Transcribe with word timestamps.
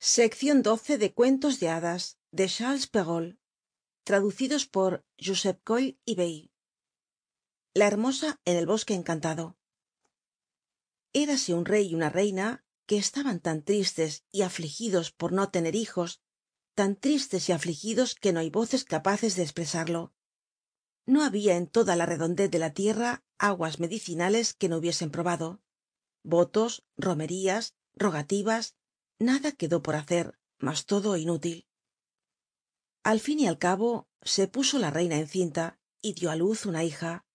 de 0.00 1.12
cuentos 1.14 1.60
de 1.60 1.68
hadas 1.68 2.18
de 2.30 2.46
charles 2.48 2.86
perrault 2.86 3.38
traducidos 4.04 4.66
por 4.66 5.04
joseph 5.18 5.60
y 6.04 6.14
bey. 6.14 6.50
La 7.74 7.86
hermosa 7.86 8.40
en 8.44 8.56
el 8.56 8.66
bosque 8.66 8.94
encantado. 8.94 9.58
Érase 11.12 11.52
un 11.52 11.64
rey 11.64 11.88
y 11.88 11.94
una 11.94 12.10
reina 12.10 12.64
que 12.86 12.96
estaban 12.96 13.40
tan 13.40 13.62
tristes 13.62 14.24
y 14.30 14.42
afligidos 14.42 15.10
por 15.12 15.32
no 15.32 15.50
tener 15.50 15.74
hijos 15.74 16.20
tan 16.74 16.96
tristes 16.96 17.48
y 17.48 17.52
afligidos 17.52 18.14
que 18.14 18.32
no 18.32 18.40
hay 18.40 18.50
voces 18.50 18.84
capaces 18.84 19.36
de 19.36 19.42
espresarlo 19.42 20.14
no 21.08 21.24
habia 21.24 21.56
en 21.56 21.66
toda 21.66 21.96
la 21.96 22.04
redondez 22.04 22.50
de 22.50 22.58
la 22.58 22.74
tierra 22.74 23.24
aguas 23.38 23.80
medicinales 23.80 24.52
que 24.52 24.68
no 24.68 24.76
hubiesen 24.76 25.10
probado. 25.10 25.62
Votos 26.22 26.84
romerías 26.98 27.74
rogativas 27.94 28.76
nada 29.18 29.52
quedó 29.52 29.82
por 29.82 29.96
hacer 29.96 30.38
mas 30.58 30.86
todo 30.86 31.16
inútil. 31.16 31.66
Al 33.02 33.20
fin 33.20 33.40
y 33.40 33.46
al 33.46 33.58
cabo 33.58 34.08
se 34.22 34.48
puso 34.48 34.78
la 34.78 34.90
reina 34.90 35.16
encinta 35.16 35.78
y 36.02 36.14
dio 36.14 36.30
á 36.30 36.36
luz 36.36 36.66
una 36.66 36.84
hija. 36.84 37.26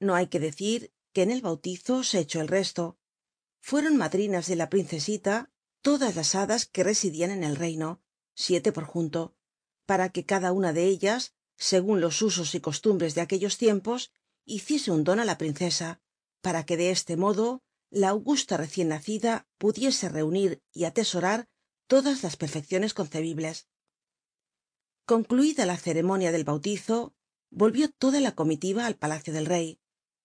No 0.00 0.14
hay 0.14 0.28
que 0.28 0.40
decir 0.40 0.92
que 1.12 1.22
en 1.22 1.30
el 1.30 1.42
bautizo 1.42 2.04
se 2.04 2.20
echó 2.20 2.40
el 2.40 2.48
resto. 2.48 2.98
Fueron 3.60 3.96
madrinas 3.96 4.46
de 4.46 4.56
la 4.56 4.70
princesita 4.70 5.52
todas 5.82 6.16
las 6.16 6.34
hadas 6.34 6.66
que 6.66 6.84
residian 6.84 7.30
en 7.30 7.44
el 7.44 7.56
reino 7.56 8.02
siete 8.34 8.72
por 8.72 8.84
junto 8.84 9.34
para 9.84 10.10
que 10.10 10.24
cada 10.24 10.52
una 10.52 10.72
de 10.72 10.84
ellas 10.84 11.34
segun 11.56 12.00
los 12.00 12.22
usos 12.22 12.54
y 12.54 12.60
costumbres 12.60 13.14
de 13.14 13.20
aquellos 13.20 13.58
tiempos 13.58 14.12
hiciese 14.44 14.90
un 14.90 15.02
don 15.02 15.18
á 15.18 15.24
la 15.24 15.38
princesa 15.38 16.00
para 16.40 16.64
que 16.64 16.76
de 16.76 16.90
este 16.90 17.16
modo 17.16 17.62
la 17.90 18.10
augusta 18.10 18.56
recien 18.56 18.88
nacida 18.88 19.48
pudiese 19.58 20.08
reunir 20.08 20.62
y 20.72 20.84
atesorar 20.84 21.48
todas 21.86 22.22
las 22.22 22.36
perfecciones 22.36 22.94
concebibles. 22.94 23.68
Concluida 25.06 25.64
la 25.64 25.76
ceremonia 25.76 26.32
del 26.32 26.44
bautizo 26.44 27.14
volvió 27.50 27.90
toda 27.90 28.20
la 28.20 28.34
comitiva 28.34 28.86
al 28.86 28.96
palacio 28.96 29.32
del 29.32 29.46
rey 29.46 29.80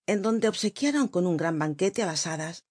en 0.06 0.22
donde 0.22 0.50
obsequiaron 0.50 1.08
con 1.08 1.26
un 1.26 1.38
gran 1.38 1.58
banquete 1.58 2.04
á 2.04 2.06
las 2.06 2.28
hadas 2.28 2.66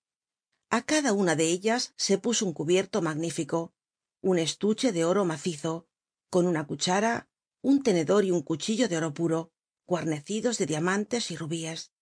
a 0.69 0.83
cada 0.83 1.13
una 1.13 1.37
de 1.37 1.47
ellas 1.47 1.95
se 1.97 2.19
puso 2.19 2.45
un 2.45 2.53
cubierto 2.53 3.01
magnífico 3.01 3.73
un 4.21 4.39
estuche 4.39 4.93
de 4.93 5.05
oro 5.07 5.25
macizo 5.25 5.89
con 6.29 6.47
una 6.47 6.67
cuchara 6.67 7.31
un 7.63 7.83
tenedor 7.83 8.25
y 8.25 8.31
un 8.31 8.43
cuchillo 8.43 8.89
de 8.89 8.97
oro 8.99 9.15
puro 9.15 9.53
guarnecidos 9.87 10.59
de 10.59 10.67
diamantes 10.67 11.31
y 11.31 11.37
rubíes. 11.37 11.93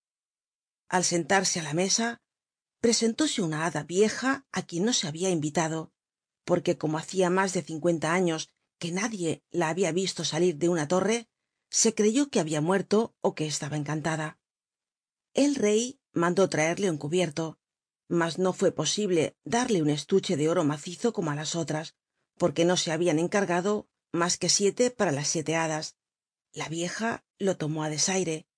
Al 0.88 1.04
sentarse 1.04 1.60
á 1.60 1.62
la 1.62 1.74
mesa 1.74 2.22
presentóse 2.80 3.42
una 3.42 3.66
hada 3.66 3.82
vieja 3.82 4.46
á 4.52 4.62
quien 4.68 4.84
no 4.84 4.92
se 4.92 5.06
había 5.06 5.30
invitado 5.30 5.92
porque 6.44 6.78
como 6.78 6.98
hacia 6.98 7.28
más 7.30 7.52
de 7.52 7.62
cincuenta 7.62 8.12
años 8.12 8.48
que 8.78 8.90
nadie 8.90 9.44
la 9.50 9.68
había 9.68 9.92
visto 9.92 10.24
salir 10.24 10.56
de 10.56 10.68
una 10.68 10.88
torre 10.88 11.28
se 11.68 11.94
creyó 11.94 12.30
que 12.30 12.40
había 12.40 12.60
muerto 12.60 13.14
ó 13.20 13.34
que 13.34 13.46
estaba 13.46 13.76
encantada. 13.76 14.40
El 15.34 15.54
rey 15.54 16.00
mandó 16.12 16.48
traerle 16.48 16.90
un 16.90 16.98
cubierto 16.98 17.58
mas 18.08 18.38
no 18.38 18.52
fue 18.52 18.72
posible 18.72 19.36
darle 19.44 19.82
un 19.82 19.90
estuche 19.90 20.36
de 20.36 20.48
oro 20.48 20.64
macizo 20.64 21.12
como 21.12 21.30
á 21.30 21.34
las 21.36 21.54
otras 21.54 21.94
porque 22.38 22.64
no 22.64 22.76
se 22.76 22.90
habian 22.90 23.18
encargado 23.18 23.88
mas 24.12 24.38
que 24.38 24.48
siete 24.48 24.90
para 24.90 25.12
las 25.12 25.28
siete 25.28 25.54
hadas. 25.54 25.96
La 26.52 26.68
vieja 26.68 27.24
lo 27.38 27.56
tomó 27.56 27.84
á 27.84 27.90
desaire 27.90 28.48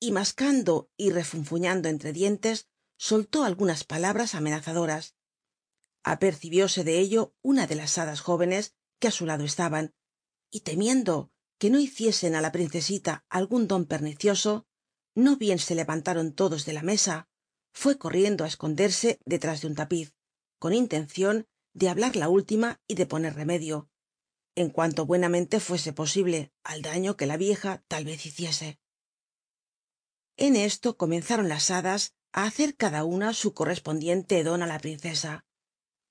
y 0.00 0.10
mascando 0.10 0.90
y 0.96 1.10
refunfuñando 1.10 1.88
entre 1.88 2.12
dientes 2.12 2.68
soltó 2.96 3.44
algunas 3.44 3.84
palabras 3.84 4.34
amenazadoras. 4.34 5.14
Apercibióse 6.02 6.84
de 6.84 6.98
ello 6.98 7.34
una 7.42 7.66
de 7.66 7.74
las 7.74 7.98
hadas 7.98 8.20
jóvenes 8.20 8.74
que 8.98 9.08
á 9.08 9.10
su 9.10 9.26
lado 9.26 9.44
estaban 9.44 9.94
y 10.50 10.60
temiendo 10.60 11.30
que 11.58 11.70
no 11.70 11.78
hiciesen 11.78 12.34
á 12.34 12.40
la 12.40 12.52
princesita 12.52 13.24
algun 13.28 13.66
don 13.66 13.86
pernicioso 13.86 14.66
no 15.14 15.36
bien 15.36 15.58
se 15.58 15.74
levantaron 15.74 16.32
todos 16.32 16.64
de 16.64 16.72
la 16.72 16.82
mesa 16.82 17.28
fue 17.72 17.98
corriendo 17.98 18.44
á 18.44 18.46
esconderse 18.46 19.20
detrás 19.24 19.60
de 19.60 19.66
un 19.68 19.74
tapiz 19.74 20.14
con 20.58 20.72
intencion 20.72 21.46
de 21.74 21.88
hablar 21.88 22.16
la 22.16 22.28
última 22.28 22.80
y 22.86 22.94
de 22.94 23.06
poner 23.06 23.34
remedio 23.34 23.90
en 24.54 24.70
cuanto 24.70 25.04
buenamente 25.04 25.60
fuese 25.60 25.92
posible 25.92 26.50
al 26.64 26.80
daño 26.80 27.16
que 27.16 27.26
la 27.26 27.36
vieja 27.36 27.84
tal 27.88 28.06
vez 28.06 28.24
hiciese. 28.24 28.80
En 30.38 30.56
esto 30.56 30.96
comenzaron 30.96 31.48
las 31.48 31.70
hadas 31.70 32.14
hacer 32.44 32.76
cada 32.76 33.04
una 33.04 33.32
su 33.32 33.54
correspondiente 33.54 34.44
don 34.44 34.62
á 34.62 34.66
la 34.66 34.78
princesa. 34.78 35.46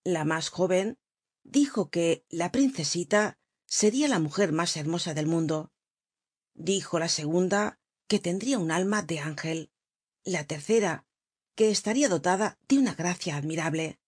La 0.03 0.25
más 0.25 0.49
joven 0.49 0.97
dijo 1.43 1.89
que 1.91 2.25
la 2.29 2.51
princesita 2.51 3.37
seria 3.67 4.07
la 4.07 4.19
mujer 4.19 4.51
más 4.51 4.75
hermosa 4.75 5.13
del 5.13 5.27
mundo. 5.27 5.71
Dijo 6.55 6.97
la 6.97 7.09
segunda 7.09 7.79
que 8.07 8.19
tendría 8.19 8.57
un 8.57 8.71
alma 8.71 9.03
de 9.03 9.19
ángel. 9.19 9.71
La 10.23 10.45
tercera 10.45 11.05
que 11.55 11.69
estaría 11.69 12.09
dotada 12.09 12.57
de 12.67 12.79
una 12.79 12.95
gracia 12.95 13.37
admirable. 13.37 13.99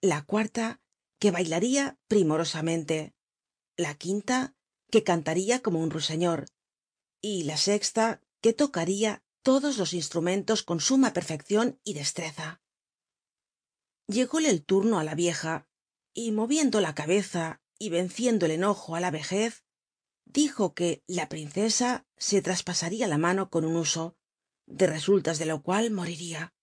La 0.00 0.22
cuarta 0.22 0.80
que 1.18 1.32
bailaría 1.32 1.98
primorosamente. 2.06 3.14
La 3.76 3.94
quinta 3.94 4.54
que 4.92 5.02
cantaría 5.02 5.60
como 5.60 5.80
un 5.80 5.90
ruiseñor 5.90 6.46
y 7.20 7.42
la 7.44 7.56
sexta 7.56 8.20
que 8.40 8.52
tocaría 8.52 9.23
todos 9.44 9.76
los 9.76 9.92
instrumentos 9.92 10.62
con 10.62 10.80
suma 10.80 11.12
perfeccion 11.12 11.78
y 11.84 11.92
destreza. 11.94 12.62
Llególe 14.08 14.48
el 14.48 14.64
turno 14.64 14.98
á 14.98 15.04
la 15.04 15.14
vieja 15.14 15.68
y 16.14 16.32
moviendo 16.32 16.80
la 16.80 16.94
cabeza 16.94 17.60
y 17.78 17.90
venciendo 17.90 18.46
el 18.46 18.52
enojo 18.52 18.96
á 18.96 19.00
la 19.00 19.10
vejez 19.10 19.64
dijo 20.24 20.74
que 20.74 21.04
la 21.06 21.28
princesa 21.28 22.06
se 22.16 22.40
traspasaría 22.40 23.06
la 23.06 23.18
mano 23.18 23.50
con 23.50 23.66
un 23.66 23.76
huso 23.76 24.16
de 24.66 24.86
resultas 24.86 25.38
de 25.38 25.46
lo 25.46 25.62
cual 25.62 25.90
moriría. 25.90 26.54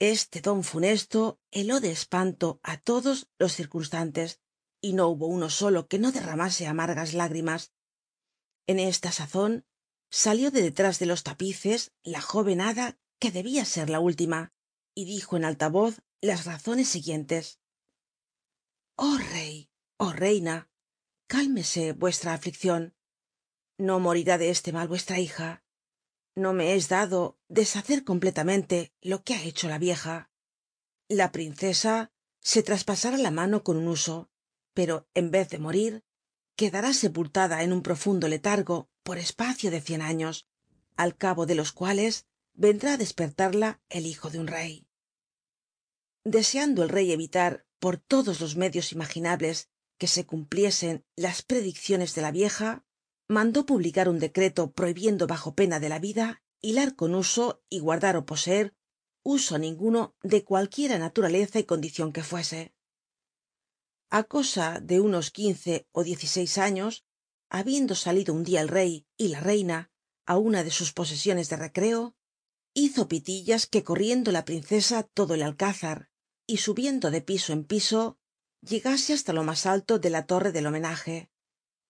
Este 0.00 0.40
don 0.40 0.64
funesto 0.64 1.40
heló 1.52 1.78
de 1.78 1.92
espanto 1.92 2.58
á 2.64 2.78
todos 2.78 3.28
los 3.38 3.54
circunstantes 3.54 4.40
y 4.80 4.94
no 4.94 5.06
hubo 5.06 5.28
uno 5.28 5.50
solo 5.50 5.86
que 5.86 6.00
no 6.00 6.10
derramase 6.10 6.66
amargas 6.66 7.14
lágrimas. 7.14 7.72
En 8.66 8.80
esta 8.80 9.12
sazon 9.12 9.64
salió 10.12 10.50
de 10.50 10.60
detrás 10.60 10.98
de 10.98 11.06
los 11.06 11.22
tapices 11.24 11.92
la 12.04 12.20
joven 12.20 12.60
hada 12.60 12.98
que 13.18 13.32
debía 13.32 13.64
ser 13.64 13.88
la 13.88 13.98
última 13.98 14.52
y 14.94 15.06
dijo 15.06 15.38
en 15.38 15.46
alta 15.46 15.70
voz 15.70 16.02
las 16.20 16.44
razones 16.44 16.88
siguientes. 16.88 17.60
Oh 18.94 19.16
rey 19.16 19.70
oh 19.96 20.12
reina 20.12 20.68
cálmese 21.26 21.92
vuestra 21.92 22.34
afliccion 22.34 22.94
no 23.78 23.98
morirá 24.00 24.36
de 24.36 24.50
este 24.50 24.70
mal 24.70 24.86
vuestra 24.86 25.18
hija. 25.18 25.64
No 26.36 26.52
me 26.52 26.74
es 26.74 26.88
dado 26.88 27.38
deshacer 27.48 28.04
completamente 28.04 28.92
lo 29.00 29.24
que 29.24 29.34
ha 29.34 29.42
hecho 29.42 29.68
la 29.68 29.78
vieja. 29.78 30.30
La 31.08 31.32
princesa 31.32 32.12
se 32.40 32.62
traspasará 32.62 33.16
la 33.16 33.30
mano 33.30 33.64
con 33.64 33.78
un 33.78 33.88
huso 33.88 34.30
pero 34.74 35.08
en 35.14 35.30
vez 35.30 35.48
de 35.48 35.58
morir 35.58 36.04
quedará 36.54 36.92
sepultada 36.92 37.62
en 37.62 37.72
un 37.72 37.82
profundo 37.82 38.28
letargo 38.28 38.90
por 39.02 39.18
espacio 39.18 39.70
de 39.70 39.80
cien 39.80 40.02
años 40.02 40.46
al 40.96 41.16
cabo 41.16 41.46
de 41.46 41.54
los 41.54 41.72
cuales 41.72 42.26
vendrá 42.54 42.94
á 42.94 42.96
despertarla 42.96 43.80
el 43.88 44.06
hijo 44.06 44.30
de 44.30 44.38
un 44.38 44.46
rey. 44.46 44.86
Deseando 46.24 46.82
el 46.82 46.88
rey 46.88 47.12
evitar 47.12 47.66
por 47.78 47.96
todos 47.96 48.40
los 48.40 48.56
medios 48.56 48.92
imaginables 48.92 49.68
que 49.98 50.06
se 50.06 50.26
cumpliesen 50.26 51.04
las 51.16 51.42
predicciones 51.42 52.14
de 52.14 52.22
la 52.22 52.30
vieja 52.30 52.84
mandó 53.28 53.66
publicar 53.66 54.08
un 54.08 54.18
decreto 54.18 54.72
prohibiendo 54.72 55.26
bajo 55.26 55.54
pena 55.54 55.80
de 55.80 55.88
la 55.88 55.98
vida 55.98 56.42
hilar 56.60 56.94
con 56.94 57.14
uso 57.14 57.62
y 57.68 57.80
guardar 57.80 58.16
ó 58.16 58.24
poseer 58.24 58.74
uso 59.24 59.58
ninguno 59.58 60.14
de 60.22 60.44
cualquiera 60.44 60.98
naturaleza 60.98 61.58
y 61.58 61.64
condicion 61.64 62.12
que 62.12 62.22
fuese. 62.22 62.74
A 64.10 64.24
cosa 64.24 64.80
de 64.80 65.00
unos 65.00 65.30
quince 65.30 65.88
ó 65.92 66.04
diez 66.04 66.22
y 66.24 66.26
seis 66.26 66.58
años 66.58 67.04
habiendo 67.52 67.94
salido 67.94 68.32
un 68.32 68.44
dia 68.44 68.62
el 68.62 68.68
rey 68.68 69.06
y 69.18 69.28
la 69.28 69.40
reina 69.40 69.90
á 70.24 70.38
una 70.38 70.64
de 70.64 70.70
sus 70.70 70.94
posesiones 70.94 71.50
de 71.50 71.56
recreo 71.56 72.16
hizo 72.72 73.08
pitillas 73.08 73.66
que 73.66 73.84
corriendo 73.84 74.32
la 74.32 74.46
princesa 74.46 75.02
todo 75.02 75.34
el 75.34 75.42
alcázar 75.42 76.08
y 76.46 76.56
subiendo 76.56 77.10
de 77.10 77.20
piso 77.20 77.52
en 77.52 77.64
piso 77.64 78.18
llegase 78.62 79.12
hasta 79.12 79.34
lo 79.34 79.44
más 79.44 79.66
alto 79.66 79.98
de 79.98 80.08
la 80.08 80.24
torre 80.26 80.50
del 80.50 80.66
homenaje 80.66 81.30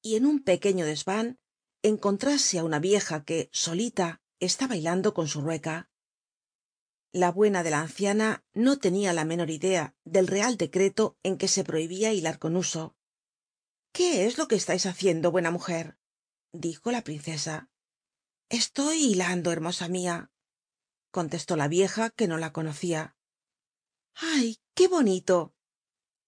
y 0.02 0.16
en 0.16 0.26
un 0.26 0.42
pequeño 0.42 0.84
desvan 0.84 1.38
encontrase 1.84 2.58
á 2.58 2.64
una 2.64 2.80
vieja 2.80 3.24
que 3.24 3.48
solita 3.52 4.20
está 4.40 4.66
bailando 4.66 5.14
con 5.14 5.28
su 5.28 5.42
rueca. 5.42 5.88
La 7.12 7.30
buena 7.30 7.62
de 7.62 7.70
la 7.70 7.82
anciana 7.82 8.44
no 8.52 8.78
tenia 8.78 9.12
la 9.12 9.24
menor 9.24 9.50
idea 9.50 9.94
del 10.04 10.26
real 10.26 10.56
decreto 10.56 11.16
en 11.22 11.38
que 11.38 11.46
se 11.46 11.62
prohibia 11.62 12.12
hilar 12.12 12.40
con 12.40 12.56
uso 12.56 12.96
qué 13.92 14.26
es 14.26 14.38
lo 14.38 14.48
que 14.48 14.56
estais 14.56 14.86
haciendo 14.86 15.30
buena 15.30 15.50
mujer 15.50 15.98
dijo 16.52 16.90
la 16.90 17.02
princesa. 17.02 17.70
Estoy 18.48 19.12
hilando 19.12 19.52
hermosa 19.52 19.88
mia 19.88 20.30
contestó 21.10 21.56
la 21.56 21.68
vieja 21.68 22.10
que 22.10 22.26
no 22.26 22.38
la 22.38 22.52
conocia 22.52 23.16
ay 24.14 24.58
qué 24.74 24.88
bonito 24.88 25.54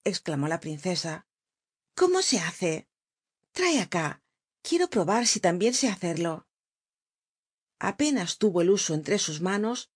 exclamó 0.05 0.49
la 0.49 0.61
princesa. 0.61 1.27
Cómo 1.95 2.23
se 2.23 2.39
hace 2.39 2.89
trae 3.53 3.81
acá. 3.81 4.23
Quiero 4.63 4.89
probar 4.89 5.27
si 5.27 5.41
también 5.41 5.75
sé 5.75 5.89
hacerlo. 5.89 6.47
Apenas 7.79 8.39
tuvo 8.39 8.63
el 8.63 8.71
uso 8.71 8.95
entre 8.95 9.19
sus 9.19 9.41
manos 9.41 9.91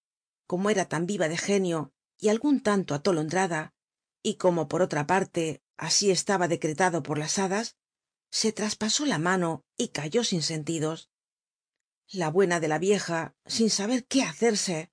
como 0.47 0.71
era 0.71 0.87
tan 0.89 1.07
viva 1.07 1.29
de 1.29 1.37
genio 1.37 1.93
y 2.19 2.29
algún 2.29 2.63
tanto 2.63 2.95
atolondrada 2.95 3.75
y 4.23 4.35
como 4.37 4.69
por 4.69 4.83
otra 4.83 5.07
parte 5.07 5.63
así 5.79 6.11
estaba 6.11 6.49
decretado 6.49 7.03
por 7.03 7.17
las 7.17 7.39
hadas 7.39 7.77
se 8.31 8.53
traspasó 8.53 9.07
la 9.07 9.19
mano 9.19 9.65
y 9.79 9.89
cayó 9.89 10.23
sin 10.23 10.43
sentidos. 10.43 11.11
La 12.11 12.29
buena 12.29 12.61
de 12.61 12.69
la 12.69 12.79
vieja 12.79 13.35
sin 13.47 13.71
saber 13.71 14.05
qué 14.07 14.23
hacerse 14.23 14.93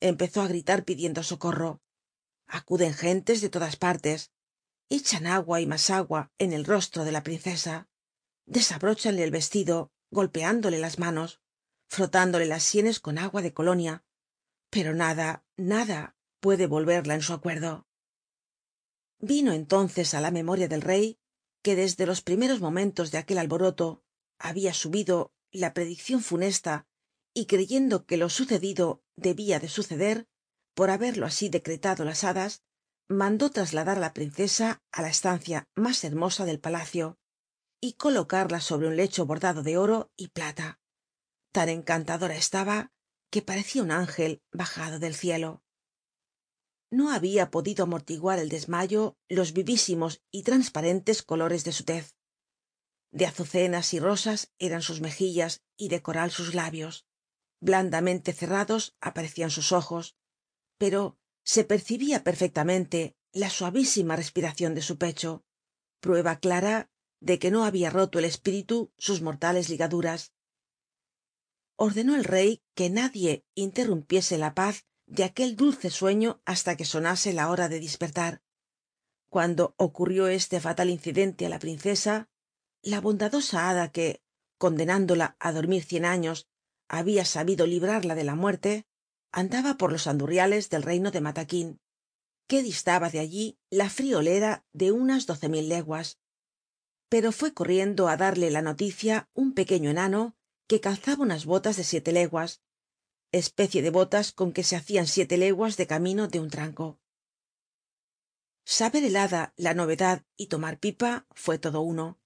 empezó 0.00 0.42
á 0.42 0.48
gritar 0.48 0.84
pidiendo 0.84 1.22
socorro. 1.22 1.80
Acuden 2.46 2.94
gentes 2.94 3.40
de 3.40 3.50
todas 3.50 3.76
partes 3.76 4.32
echan 4.88 5.26
agua 5.26 5.60
y 5.60 5.66
más 5.66 5.90
agua 5.90 6.32
en 6.38 6.52
el 6.52 6.64
rostro 6.64 7.04
de 7.04 7.12
la 7.12 7.22
princesa. 7.22 7.88
Desabróchanle 8.46 9.22
el 9.22 9.30
vestido 9.30 9.92
golpeándole 10.10 10.78
las 10.78 10.98
manos 10.98 11.40
frotándole 11.88 12.46
las 12.46 12.62
sienes 12.62 13.00
con 13.00 13.18
agua 13.18 13.42
de 13.42 13.52
colonia. 13.52 14.04
Pero 14.70 14.94
nada 14.94 15.44
nada 15.56 16.16
puede 16.40 16.66
volverla 16.66 17.14
en 17.14 17.22
su 17.22 17.32
acuerdo 17.32 17.86
vino 19.22 19.52
entonces 19.52 20.12
á 20.14 20.20
la 20.20 20.32
memoria 20.32 20.68
del 20.68 20.82
rey 20.82 21.16
que 21.62 21.76
desde 21.76 22.06
los 22.06 22.20
primeros 22.20 22.60
momentos 22.60 23.12
de 23.12 23.18
aquel 23.18 23.38
alboroto 23.38 24.02
había 24.38 24.74
subido 24.74 25.32
la 25.52 25.72
predicción 25.72 26.20
funesta 26.20 26.86
y 27.32 27.46
creyendo 27.46 28.04
que 28.04 28.16
lo 28.16 28.28
sucedido 28.28 29.02
debía 29.16 29.60
de 29.60 29.68
suceder 29.68 30.26
por 30.74 30.90
haberlo 30.90 31.24
así 31.24 31.48
decretado 31.48 32.04
las 32.04 32.24
hadas 32.24 32.62
mandó 33.08 33.50
trasladar 33.50 33.98
á 33.98 34.00
la 34.00 34.12
princesa 34.12 34.82
á 34.90 35.02
la 35.02 35.08
estancia 35.08 35.68
más 35.76 36.02
hermosa 36.02 36.44
del 36.44 36.58
palacio 36.58 37.18
y 37.80 37.94
colocarla 37.94 38.60
sobre 38.60 38.88
un 38.88 38.96
lecho 38.96 39.24
bordado 39.24 39.62
de 39.62 39.76
oro 39.76 40.10
y 40.16 40.28
plata. 40.28 40.80
Tan 41.52 41.68
encantadora 41.68 42.36
estaba 42.36 42.92
que 43.30 43.42
parecía 43.42 43.82
un 43.82 43.90
ángel 43.90 44.42
bajado 44.52 44.98
del 44.98 45.14
cielo 45.14 45.61
no 46.92 47.10
había 47.10 47.50
podido 47.50 47.84
amortiguar 47.84 48.38
el 48.38 48.50
desmayo 48.50 49.16
los 49.28 49.54
vivísimos 49.54 50.22
y 50.30 50.42
transparentes 50.42 51.22
colores 51.22 51.64
de 51.64 51.72
su 51.72 51.84
tez. 51.84 52.14
De 53.10 53.24
azucenas 53.24 53.94
y 53.94 53.98
rosas 53.98 54.52
eran 54.58 54.82
sus 54.82 55.00
mejillas 55.00 55.62
y 55.76 55.88
de 55.88 56.02
coral 56.02 56.30
sus 56.30 56.54
labios. 56.54 57.06
Blandamente 57.60 58.34
cerrados 58.34 58.94
aparecían 59.00 59.50
sus 59.50 59.72
ojos 59.72 60.16
pero 60.76 61.16
se 61.44 61.62
percibía 61.62 62.24
perfectamente 62.24 63.16
la 63.32 63.48
suavísima 63.48 64.16
respiración 64.16 64.74
de 64.74 64.82
su 64.82 64.98
pecho 64.98 65.44
prueba 66.00 66.40
clara 66.40 66.90
de 67.20 67.38
que 67.38 67.52
no 67.52 67.64
había 67.64 67.88
roto 67.88 68.18
el 68.18 68.24
espíritu 68.24 68.92
sus 68.98 69.22
mortales 69.22 69.68
ligaduras. 69.68 70.32
Ordenó 71.76 72.16
el 72.16 72.24
rey 72.24 72.64
que 72.74 72.90
nadie 72.90 73.46
interrumpiese 73.54 74.36
la 74.36 74.54
paz 74.54 74.84
de 75.12 75.24
aquel 75.24 75.56
dulce 75.56 75.90
sueño 75.90 76.40
hasta 76.46 76.74
que 76.74 76.86
sonase 76.86 77.34
la 77.34 77.50
hora 77.50 77.68
de 77.68 77.80
despertar. 77.80 78.40
Cuando 79.28 79.74
ocurrió 79.76 80.26
este 80.26 80.58
fatal 80.58 80.88
incidente 80.88 81.44
á 81.44 81.50
la 81.50 81.58
princesa 81.58 82.14
la 82.80 82.98
bondadosa 83.04 83.68
hada 83.68 83.92
que 83.92 84.22
condenándola 84.56 85.36
á 85.38 85.52
dormir 85.52 85.84
cien 85.84 86.04
años 86.06 86.48
había 86.88 87.24
sabido 87.26 87.66
librarla 87.66 88.14
de 88.14 88.24
la 88.24 88.34
muerte 88.34 88.86
andaba 89.30 89.76
por 89.76 89.92
los 89.92 90.06
andurriales 90.06 90.70
del 90.70 90.82
reino 90.82 91.10
de 91.10 91.20
mataquín 91.20 91.68
que 92.48 92.62
distaba 92.62 93.10
de 93.10 93.20
allí 93.20 93.58
la 93.68 93.90
friolera 93.90 94.64
de 94.72 94.92
unas 94.92 95.26
doce 95.26 95.48
mil 95.50 95.68
leguas. 95.68 96.18
Pero 97.10 97.32
fue 97.32 97.52
corriendo 97.52 98.08
á 98.08 98.16
darle 98.16 98.48
la 98.50 98.62
noticia 98.62 99.28
un 99.34 99.52
pequeño 99.52 99.90
enano 99.90 100.36
que 100.66 100.80
calzaba 100.80 101.22
unas 101.22 101.44
botas 101.44 101.76
de 101.76 101.84
siete 101.84 102.12
leguas 102.12 102.62
especie 103.32 103.82
de 103.82 103.90
botas 103.90 104.32
con 104.32 104.52
que 104.52 104.62
se 104.62 104.76
hacían 104.76 105.06
siete 105.06 105.36
leguas 105.36 105.76
de 105.76 105.86
camino 105.86 106.28
de 106.28 106.40
un 106.40 106.50
tranco. 106.50 107.00
Saber 108.64 109.02
el 109.04 109.16
hada 109.16 109.52
la 109.56 109.74
novedad 109.74 110.24
y 110.36 110.46
tomar 110.46 110.78
pipa 110.78 111.26
fue 111.32 111.58
todo 111.58 111.80
uno. 111.80 112.20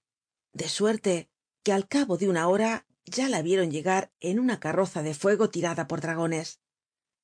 De 0.53 0.69
suerte 0.69 1.29
que 1.63 1.73
al 1.73 1.87
cabo 1.87 2.17
de 2.17 2.29
una 2.29 2.47
hora 2.47 2.85
ya 3.05 3.29
la 3.29 3.41
vieron 3.41 3.71
llegar 3.71 4.11
en 4.19 4.39
una 4.39 4.59
carroza 4.59 5.01
de 5.01 5.13
fuego 5.13 5.49
tirada 5.49 5.87
por 5.87 6.01
dragones. 6.01 6.59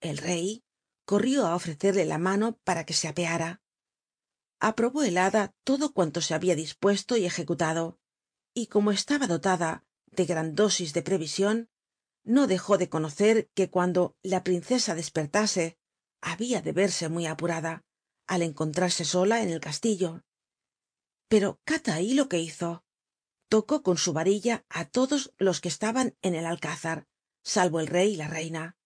El 0.02 0.18
rey 0.18 0.64
corrió 1.06 1.46
á 1.46 1.56
ofrecerle 1.56 2.06
la 2.06 2.18
mano 2.18 2.58
para 2.64 2.86
que 2.86 2.94
se 2.94 3.08
apeara. 3.08 3.62
Aprobó 4.60 5.04
el 5.04 5.18
hada 5.18 5.54
todo 5.64 5.94
cuanto 5.94 6.22
se 6.22 6.34
había 6.34 6.56
dispuesto 6.56 7.18
y 7.18 7.26
ejecutado 7.26 8.00
y 8.54 8.68
como 8.68 8.92
estaba 8.92 9.28
dotada 9.28 9.86
de 10.12 10.26
gran 10.26 10.56
dosis 10.56 10.94
de 10.94 11.02
prevision 11.02 11.70
no 12.24 12.48
dejó 12.48 12.78
de 12.78 12.90
conocer 12.90 13.50
que 13.54 13.70
cuando 13.70 14.16
la 14.24 14.44
princesa 14.44 14.96
despertase 14.96 15.78
había 16.22 16.62
de 16.62 16.72
verse 16.72 17.10
muy 17.10 17.26
apurada 17.26 17.84
al 18.28 18.42
encontrarse 18.42 19.06
sola 19.06 19.44
en 19.44 19.50
el 19.50 19.60
castillo. 19.60 20.24
Pero 21.28 21.60
cata 21.66 21.96
ahí 21.96 22.14
lo 22.14 22.30
que 22.30 22.40
hizo 22.40 22.84
tocó 23.50 23.84
con 23.84 23.98
su 23.98 24.14
varilla 24.14 24.66
á 24.70 24.86
todos 24.86 25.34
los 25.38 25.62
que 25.62 25.68
estaban 25.70 26.18
en 26.22 26.34
el 26.34 26.46
alcázar 26.46 27.08
salvo 27.44 27.80
el 27.80 27.88
rey 27.88 28.14
y 28.14 28.16
la 28.16 28.28
reina 28.28 28.78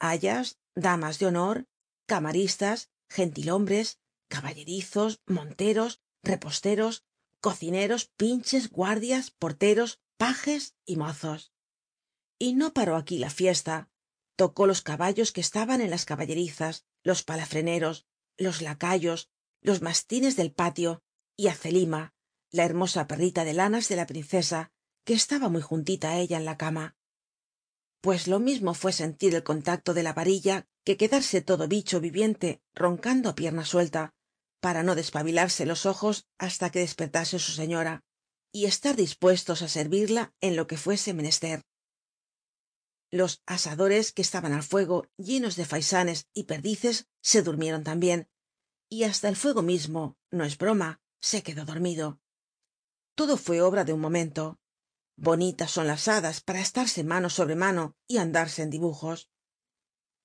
ayas 0.00 0.58
damas 0.74 1.18
de 1.18 1.26
honor 1.26 1.66
camaristas 2.06 2.90
gentilhombres 3.08 4.00
caballerizos 4.28 5.20
monteros 5.26 6.00
reposteros 6.24 7.04
cocineros 7.40 8.10
pinches 8.16 8.70
guardias 8.70 9.30
porteros 9.30 10.00
pajes 10.16 10.74
y 10.84 10.96
mozos 10.96 11.52
y 12.38 12.54
no 12.54 12.72
paró 12.72 12.96
aquí 12.96 13.18
la 13.18 13.30
fiesta. 13.30 13.88
Tocó 14.36 14.66
los 14.66 14.82
caballos 14.82 15.32
que 15.32 15.40
estaban 15.40 15.80
en 15.80 15.90
las 15.90 16.04
caballerizas 16.04 16.84
los 17.02 17.22
palafreneros 17.22 18.06
los 18.36 18.62
lacayos 18.62 19.30
los 19.60 19.82
mastines 19.82 20.36
del 20.36 20.52
patio 20.52 21.02
y 21.36 21.48
á 21.48 21.54
zelima 21.54 22.14
la 22.50 22.64
hermosa 22.64 23.06
perrita 23.06 23.44
de 23.44 23.52
lanas 23.52 23.88
de 23.88 23.96
la 23.96 24.06
princesa 24.06 24.70
que 25.04 25.14
estaba 25.14 25.48
muy 25.48 25.60
juntita 25.60 26.10
á 26.12 26.18
ella 26.18 26.38
en 26.38 26.44
la 26.44 26.56
cama. 26.56 26.96
Pues 28.00 28.28
lo 28.28 28.38
mismo 28.38 28.74
fue 28.74 28.92
sentir 28.92 29.34
el 29.34 29.42
contacto 29.42 29.92
de 29.92 30.04
la 30.04 30.12
varilla 30.12 30.66
que 30.84 30.96
quedarse 30.96 31.40
todo 31.40 31.66
bicho 31.66 32.00
viviente 32.00 32.62
roncando 32.74 33.28
á 33.30 33.34
pierna 33.34 33.64
suelta 33.64 34.14
para 34.60 34.82
no 34.82 34.94
despabilarse 34.94 35.66
los 35.66 35.84
ojos 35.84 36.26
hasta 36.38 36.70
que 36.70 36.78
despertase 36.78 37.38
su 37.38 37.52
señora 37.52 38.04
y 38.52 38.66
estar 38.66 38.94
dispuestos 38.94 39.62
á 39.62 39.68
servirla 39.68 40.32
en 40.40 40.56
lo 40.56 40.66
que 40.68 40.76
fuese 40.76 41.12
menester 41.12 41.64
los 43.10 43.42
asadores 43.46 44.12
que 44.12 44.22
estaban 44.22 44.52
al 44.52 44.62
fuego 44.62 45.06
llenos 45.16 45.56
de 45.56 45.64
faisanes 45.64 46.28
y 46.34 46.44
perdices 46.44 47.08
se 47.20 47.42
durmieron 47.42 47.84
también. 47.84 48.28
Y 48.88 49.04
hasta 49.04 49.28
el 49.28 49.36
fuego 49.36 49.62
mismo 49.62 50.16
no 50.30 50.44
es 50.44 50.58
broma 50.58 51.00
se 51.20 51.42
quedó 51.42 51.64
dormido. 51.64 52.20
Todo 53.14 53.36
fue 53.36 53.60
obra 53.60 53.84
de 53.84 53.92
un 53.92 54.00
momento. 54.00 54.60
Bonitas 55.16 55.70
son 55.70 55.86
las 55.88 56.06
hadas 56.06 56.40
para 56.40 56.60
estarse 56.60 57.02
mano 57.02 57.28
sobre 57.28 57.56
mano 57.56 57.96
y 58.06 58.18
andarse 58.18 58.62
en 58.62 58.70
dibujos. 58.70 59.30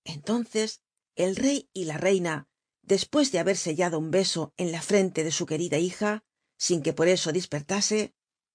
Entonces 0.03 0.83
el 1.15 1.35
rey 1.35 1.69
y 1.73 1.85
la 1.85 1.97
reina 1.97 2.47
después 2.81 3.31
de 3.31 3.39
haber 3.39 3.57
sellado 3.57 3.97
un 3.97 4.11
beso 4.11 4.53
en 4.57 4.71
la 4.71 4.81
frente 4.81 5.23
de 5.23 5.31
su 5.31 5.45
querida 5.45 5.77
hija 5.77 6.23
sin 6.57 6.81
que 6.81 6.93
por 6.93 7.07
eso 7.07 7.31
despertase 7.31 8.13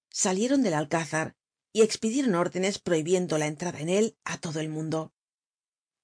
salieron 0.09 0.63
del 0.63 0.73
alcázar 0.73 1.35
y 1.73 1.81
expidieron 1.81 2.35
órdenes 2.35 2.79
prohibiendo 2.79 3.37
la 3.37 3.47
entrada 3.47 3.79
en 3.79 3.89
él 3.89 4.17
á 4.23 4.37
todo 4.39 4.59
el 4.59 4.69
mundo. 4.69 5.13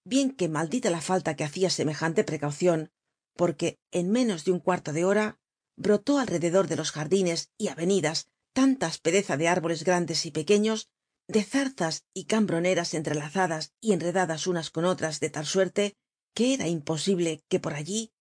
Bien 0.04 0.32
que 0.32 0.50
maldita 0.50 0.90
la 0.90 1.02
falta 1.02 1.36
que 1.36 1.44
hacía 1.44 1.70
semejante 1.70 2.24
precaución 2.24 2.92
porque 3.36 3.80
en 3.92 4.12
menos 4.12 4.46
de 4.46 4.52
un 4.52 4.60
cuarto 4.60 4.94
de 4.94 5.06
hora 5.06 5.40
brotó 5.76 6.20
alrededor 6.20 6.68
de 6.68 6.76
los 6.76 6.92
jardines 6.92 7.52
y 7.58 7.68
avenidas 7.68 8.30
tanta 8.54 8.88
aspereza 8.88 9.36
de 9.36 9.48
árboles 9.48 9.84
grandes 9.84 10.26
y 10.26 10.32
pequeños 10.32 10.90
de 11.28 11.44
zarzas 11.44 12.06
y 12.14 12.26
cambroneras 12.26 12.94
entrelazadas 12.94 13.74
y 13.82 13.94
enredadas 13.94 14.48
unas 14.48 14.70
con 14.70 14.86
otras 14.86 15.20
de 15.20 15.30
tal 15.30 15.46
suerte 15.46 15.98
que 16.34 16.54
era 16.54 16.68
imposible 16.68 17.44
que 17.50 17.60
por 17.60 17.74
allí 17.74 18.14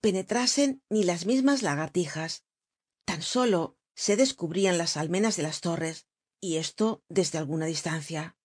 penetrasen 0.00 0.82
ni 0.88 1.04
las 1.04 1.26
mismas 1.26 1.62
lagartijas. 1.62 2.44
Tan 3.04 3.22
solo 3.22 3.76
se 3.94 4.16
descubrían 4.16 4.78
las 4.78 4.96
almenas 4.96 5.36
de 5.36 5.42
las 5.42 5.60
torres 5.60 6.06
y 6.46 6.56
esto 6.56 7.02
desde 7.08 7.38
alguna 7.38 7.66
distancia. 7.66 8.36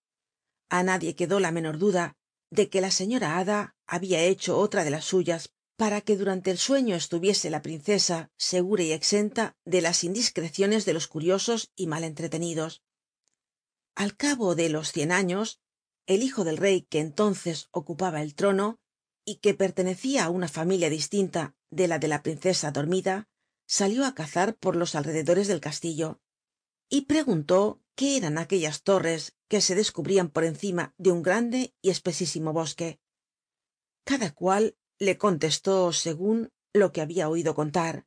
A 0.68 0.82
nadie 0.82 1.14
quedó 1.14 1.40
la 1.40 1.52
menor 1.52 1.78
duda 1.78 2.16
de 2.50 2.68
que 2.68 2.80
la 2.80 2.90
señora 2.90 3.38
hada 3.38 3.76
había 3.86 4.22
hecho 4.22 4.58
otra 4.58 4.84
de 4.84 4.90
las 4.90 5.04
suyas 5.04 5.52
para 5.76 6.00
que 6.00 6.16
durante 6.16 6.50
el 6.50 6.58
sueño 6.58 6.94
estuviese 6.96 7.50
la 7.50 7.62
princesa 7.62 8.30
segura 8.36 8.82
y 8.82 8.92
exenta 8.92 9.56
de 9.64 9.80
las 9.80 10.04
indiscreciones 10.04 10.84
de 10.84 10.92
los 10.92 11.08
curiosos 11.08 11.70
y 11.74 11.86
mal 11.86 12.04
entretenidos 12.04 12.82
al 13.94 14.16
cabo 14.16 14.54
de 14.54 14.68
los 14.68 14.92
cien 14.92 15.12
años 15.12 15.60
el 16.06 16.22
hijo 16.22 16.44
del 16.44 16.56
rey 16.56 16.82
que 16.82 17.00
entonces 17.00 17.68
ocupaba 17.72 18.22
el 18.22 18.34
trono 18.34 18.80
y 19.24 19.36
que 19.36 19.54
pertenecía 19.54 20.24
á 20.24 20.30
una 20.30 20.48
familia 20.48 20.90
distinta 20.90 21.54
de 21.70 21.88
la 21.88 21.98
de 21.98 22.08
la 22.08 22.22
princesa 22.22 22.70
dormida 22.70 23.28
salió 23.66 24.04
á 24.04 24.14
cazar 24.14 24.56
por 24.56 24.76
los 24.76 24.94
alrededores 24.94 25.46
del 25.48 25.60
castillo 25.60 26.20
y 26.88 27.02
preguntó 27.02 27.81
qué 27.94 28.16
eran 28.16 28.38
aquellas 28.38 28.82
torres 28.82 29.34
que 29.48 29.60
se 29.60 29.74
descubrían 29.74 30.30
por 30.30 30.44
encima 30.44 30.94
de 30.98 31.12
un 31.12 31.22
grande 31.22 31.74
y 31.82 31.90
espesísimo 31.90 32.52
bosque. 32.52 33.00
Cada 34.04 34.34
cual 34.34 34.76
le 34.98 35.18
contestó 35.18 35.92
segun 35.92 36.50
lo 36.72 36.92
que 36.92 37.00
había 37.00 37.28
oído 37.28 37.54
contar 37.54 38.06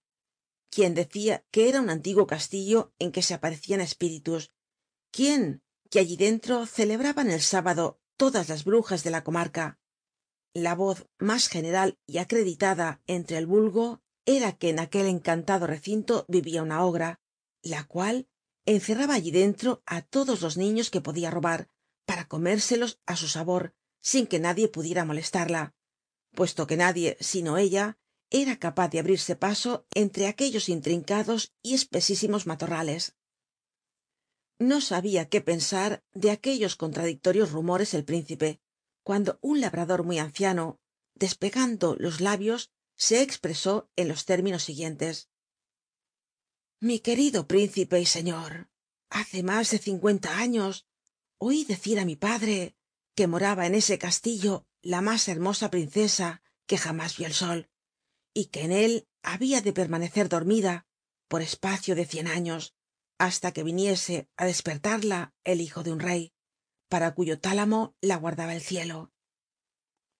quien 0.75 0.93
decía 0.93 1.45
que 1.51 1.69
era 1.69 1.79
un 1.79 1.89
antiguo 1.89 2.27
castillo 2.27 2.93
en 2.99 3.13
que 3.13 3.21
se 3.21 3.33
aparecían 3.33 3.79
espíritus 3.79 4.51
quien 5.09 5.63
que 5.89 5.99
allí 5.99 6.17
dentro 6.17 6.65
celebraban 6.65 7.31
el 7.31 7.39
sábado 7.39 8.01
todas 8.17 8.49
las 8.49 8.65
brujas 8.65 9.05
de 9.05 9.09
la 9.09 9.23
comarca. 9.23 9.79
La 10.53 10.75
voz 10.75 11.07
más 11.17 11.47
general 11.47 11.97
y 12.05 12.17
acreditada 12.17 13.01
entre 13.07 13.37
el 13.37 13.45
vulgo 13.45 14.01
era 14.25 14.57
que 14.57 14.69
en 14.69 14.79
aquel 14.79 15.05
encantado 15.05 15.65
recinto 15.65 16.25
vivía 16.27 16.61
una 16.61 16.83
ogra 16.83 17.21
la 17.61 17.85
cual 17.85 18.27
encerraba 18.65 19.13
allí 19.15 19.31
dentro 19.31 19.83
á 19.85 20.01
todos 20.01 20.41
los 20.41 20.57
niños 20.57 20.89
que 20.89 21.01
podía 21.01 21.31
robar 21.31 21.69
para 22.05 22.27
comérselos 22.27 22.99
á 23.05 23.15
su 23.15 23.27
sabor 23.27 23.73
sin 24.01 24.27
que 24.27 24.39
nadie 24.39 24.67
pudiera 24.67 25.05
molestarla 25.05 25.75
puesto 26.35 26.67
que 26.67 26.77
nadie 26.77 27.17
sino 27.19 27.57
ella 27.57 27.97
era 28.29 28.59
capaz 28.59 28.89
de 28.89 28.99
abrirse 28.99 29.35
paso 29.35 29.87
entre 29.93 30.27
aquellos 30.27 30.69
intrincados 30.69 31.53
y 31.61 31.73
espesísimos 31.73 32.47
matorrales. 32.47 33.15
No 34.59 34.81
sabía 34.81 35.29
qué 35.29 35.41
pensar 35.41 36.03
de 36.13 36.31
aquellos 36.31 36.75
contradictorios 36.75 37.51
rumores 37.51 37.93
el 37.93 38.05
príncipe 38.05 38.61
cuando 39.03 39.37
un 39.41 39.61
labrador 39.61 40.03
muy 40.03 40.19
anciano 40.19 40.79
despegando 41.13 41.95
los 41.97 42.19
labios 42.19 42.71
se 42.97 43.21
expresó 43.21 43.89
en 43.95 44.07
los 44.07 44.25
términos 44.25 44.63
siguientes 44.63 45.29
mi 46.79 46.99
querido 46.99 47.47
príncipe 47.47 48.01
y 48.01 48.05
señor 48.05 48.69
hace 49.09 49.43
más 49.43 49.71
de 49.71 49.77
cincuenta 49.77 50.37
años 50.37 50.85
oí 51.37 51.63
decir 51.63 51.99
á 51.99 52.05
mi 52.05 52.15
padre 52.15 52.75
que 53.15 53.27
moraba 53.27 53.65
en 53.65 53.75
ese 53.75 53.97
castillo 53.97 54.67
la 54.81 55.01
más 55.01 55.27
hermosa 55.27 55.71
princesa 55.71 56.41
que 56.65 56.77
jamás 56.77 57.17
vio 57.17 57.27
el 57.27 57.33
sol 57.33 57.69
y 58.33 58.47
que 58.47 58.63
en 58.63 58.73
él 58.73 59.07
había 59.23 59.61
de 59.61 59.71
permanecer 59.71 60.27
dormida 60.27 60.85
por 61.29 61.41
espacio 61.41 61.95
de 61.95 62.05
cien 62.05 62.27
años 62.27 62.75
hasta 63.17 63.53
que 63.53 63.63
viniese 63.63 64.29
á 64.35 64.45
despertarla 64.45 65.33
el 65.45 65.61
hijo 65.61 65.81
de 65.81 65.93
un 65.93 66.01
rey 66.01 66.33
para 66.89 67.15
cuyo 67.15 67.39
tálamo 67.39 67.95
la 68.01 68.17
guardaba 68.17 68.53
el 68.53 68.61
cielo. 68.61 69.13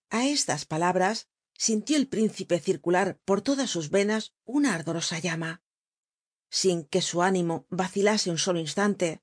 A 0.10 0.26
estas 0.26 0.66
palabras 0.66 1.28
sintió 1.54 1.98
el 1.98 2.08
príncipe 2.08 2.60
circular 2.60 3.20
por 3.26 3.42
todas 3.42 3.70
sus 3.70 3.90
venas 3.90 4.34
una 4.46 4.74
ardorosa 4.74 5.20
llama 5.20 5.65
sin 6.56 6.86
que 6.86 7.02
su 7.02 7.22
ánimo 7.22 7.66
vacilase 7.70 8.32
un 8.32 8.38
solo 8.38 8.60
instante 8.62 9.22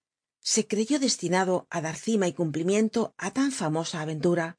se 0.53 0.62
creyó 0.71 0.99
destinado 1.07 1.67
á 1.71 1.81
dar 1.81 1.97
cima 1.97 2.27
y 2.29 2.35
cumplimiento 2.35 3.01
á 3.17 3.31
tan 3.31 3.53
famosa 3.53 4.03
aventura 4.03 4.59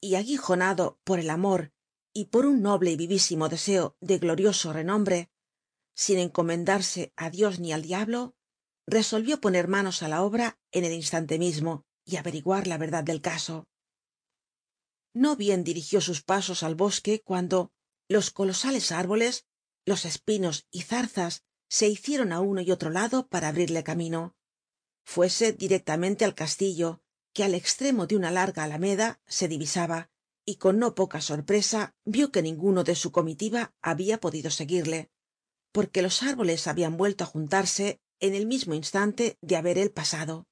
y 0.00 0.14
aguijonado 0.14 0.98
por 1.04 1.18
el 1.18 1.28
amor 1.28 1.74
y 2.14 2.22
por 2.32 2.46
un 2.46 2.62
noble 2.62 2.90
y 2.92 2.96
vivísimo 2.96 3.50
deseo 3.50 3.98
de 4.00 4.16
glorioso 4.16 4.72
renombre 4.72 5.28
sin 5.94 6.16
encomendarse 6.18 7.12
á 7.16 7.28
dios 7.28 7.60
ni 7.60 7.74
al 7.74 7.82
diablo 7.82 8.34
resolvió 8.86 9.38
poner 9.38 9.68
manos 9.68 10.02
á 10.02 10.08
la 10.08 10.22
obra 10.22 10.58
en 10.72 10.84
el 10.86 10.94
instante 10.94 11.38
mismo 11.38 11.84
y 12.06 12.16
averiguar 12.16 12.66
la 12.66 12.78
verdad 12.78 13.04
del 13.04 13.20
caso. 13.20 13.68
No 15.12 15.36
bien 15.36 15.64
dirigió 15.64 16.00
sus 16.00 16.22
pasos 16.22 16.62
al 16.62 16.76
bosque 16.76 17.20
cuando 17.20 17.72
los 18.08 18.30
colosales 18.30 18.90
árboles 18.90 19.44
los 19.84 20.06
espinos 20.06 20.66
y 20.70 20.80
zarzas 20.80 21.44
se 21.68 21.88
hicieron 21.88 22.32
á 22.32 22.40
uno 22.40 22.60
y 22.60 22.70
otro 22.70 22.90
lado 22.90 23.28
para 23.28 23.48
abrirle 23.48 23.82
camino. 23.84 24.34
Fuese 25.04 25.52
directamente 25.52 26.24
al 26.24 26.34
castillo 26.34 27.02
que 27.32 27.44
al 27.44 27.54
extremo 27.54 28.06
de 28.06 28.16
una 28.16 28.30
larga 28.30 28.64
alameda 28.64 29.20
se 29.26 29.48
divisaba 29.48 30.10
y 30.44 30.56
con 30.56 30.78
no 30.78 30.94
poca 30.94 31.20
sorpresa 31.20 31.94
vio 32.04 32.30
que 32.30 32.42
ninguno 32.42 32.84
de 32.84 32.94
su 32.94 33.12
comitiva 33.12 33.74
había 33.82 34.20
podido 34.20 34.50
seguirle 34.50 35.10
porque 35.76 36.00
los 36.00 36.22
árboles 36.22 36.68
habían 36.68 36.96
vuelto 36.96 37.24
á 37.24 37.26
juntarse 37.26 38.00
en 38.18 38.34
el 38.34 38.46
mismo 38.46 38.72
instante 38.72 39.36
de 39.42 39.56
haber 39.56 39.76
él 39.76 39.90
pasado. 39.90 40.46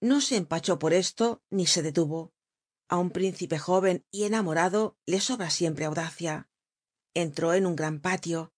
No 0.00 0.22
se 0.22 0.36
empachó 0.36 0.78
por 0.78 0.94
esto 0.94 1.42
ni 1.50 1.66
se 1.66 1.82
detuvo. 1.82 2.32
A 2.88 2.96
un 2.96 3.10
príncipe 3.10 3.58
joven 3.58 4.06
y 4.10 4.24
enamorado 4.24 4.96
le 5.04 5.20
sobra 5.20 5.50
siempre 5.50 5.84
audacia. 5.84 6.48
Entró 7.12 7.52
en 7.52 7.66
un 7.66 7.76
gran 7.76 8.00
patio 8.00 8.51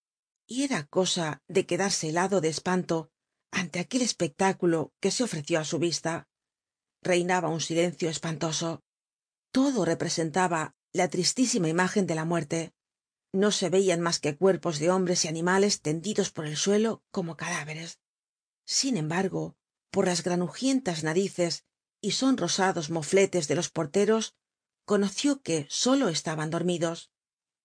y 0.46 0.64
era 0.64 0.86
cosa 0.86 1.42
de 1.48 1.66
quedarse 1.66 2.08
helado 2.08 2.40
de 2.40 2.48
espanto 2.48 3.10
ante 3.50 3.78
aquel 3.78 4.02
espectáculo 4.02 4.92
que 5.00 5.10
se 5.10 5.22
ofreció 5.24 5.60
á 5.60 5.64
su 5.64 5.78
vista. 5.78 6.28
Reinaba 7.02 7.48
un 7.48 7.60
silencio 7.60 8.08
espantoso. 8.08 8.82
Todo 9.52 9.84
representaba 9.84 10.74
la 10.92 11.08
tristísima 11.08 11.68
imagen 11.68 12.06
de 12.06 12.14
la 12.14 12.24
muerte. 12.24 12.72
No 13.32 13.50
se 13.50 13.68
veían 13.68 14.00
más 14.00 14.20
que 14.20 14.36
cuerpos 14.36 14.78
de 14.78 14.90
hombres 14.90 15.24
y 15.24 15.28
animales 15.28 15.80
tendidos 15.80 16.30
por 16.30 16.46
el 16.46 16.56
suelo 16.56 17.02
como 17.10 17.36
cadáveres. 17.36 17.98
Sin 18.64 18.96
embargo 18.96 19.56
por 19.90 20.06
las 20.06 20.24
granujientas 20.24 21.04
narices 21.04 21.64
y 22.00 22.10
sonrosados 22.10 22.90
mofletes 22.90 23.46
de 23.46 23.54
los 23.54 23.70
porteros 23.70 24.34
conoció 24.84 25.40
que 25.40 25.66
sólo 25.70 26.08
estaban 26.08 26.50
dormidos 26.50 27.12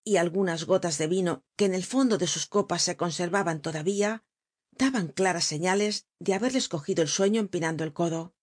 y 0.10 0.18
algunas 0.18 0.66
gotas 0.66 0.98
de 0.98 1.06
vino 1.06 1.44
que 1.56 1.66
en 1.66 1.76
el 1.76 1.86
fondo 1.86 2.18
de 2.18 2.26
sus 2.26 2.48
copas 2.48 2.82
se 2.82 2.98
conservaban 2.98 3.62
todavía 3.62 4.24
daban 4.72 5.10
claras 5.10 5.44
señales 5.44 6.08
de 6.18 6.34
haberles 6.34 6.68
cogido 6.68 7.04
el 7.04 7.08
sueño 7.08 7.40
empinando 7.40 7.84
el 7.84 7.94
codo. 7.94 8.34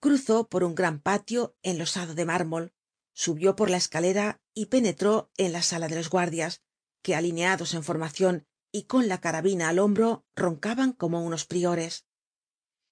Cruzó 0.00 0.48
por 0.48 0.64
un 0.64 0.74
gran 0.74 1.00
patio 1.00 1.56
enlosado 1.62 2.14
de 2.14 2.24
mármol 2.24 2.72
subió 3.12 3.54
por 3.54 3.70
la 3.70 3.76
escalera 3.76 4.42
y 4.54 4.66
penetró 4.66 5.30
en 5.36 5.52
la 5.52 5.62
sala 5.62 5.86
de 5.86 5.94
los 5.94 6.10
guardias 6.10 6.62
que 7.00 7.14
alineados 7.14 7.74
en 7.74 7.84
formacion 7.84 8.48
y 8.72 8.84
con 8.84 9.06
la 9.06 9.20
carabina 9.20 9.68
al 9.68 9.78
hombro 9.78 10.26
roncaban 10.34 10.92
como 10.92 11.24
unos 11.24 11.46
priores. 11.46 12.06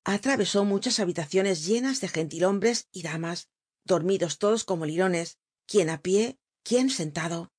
Atravesó 0.05 0.65
muchas 0.65 1.01
habitaciones 1.01 1.67
llenas 1.67 2.01
de 2.01 2.07
gentilhombres 2.07 2.89
y 2.93 3.03
damas 3.03 3.49
dormidos 3.85 4.39
todos 4.39 4.63
como 4.63 4.87
lirones 4.87 5.41
quién 5.67 5.91
á 5.91 6.03
pie 6.03 6.39
quién 6.63 6.91
sentado 6.91 7.53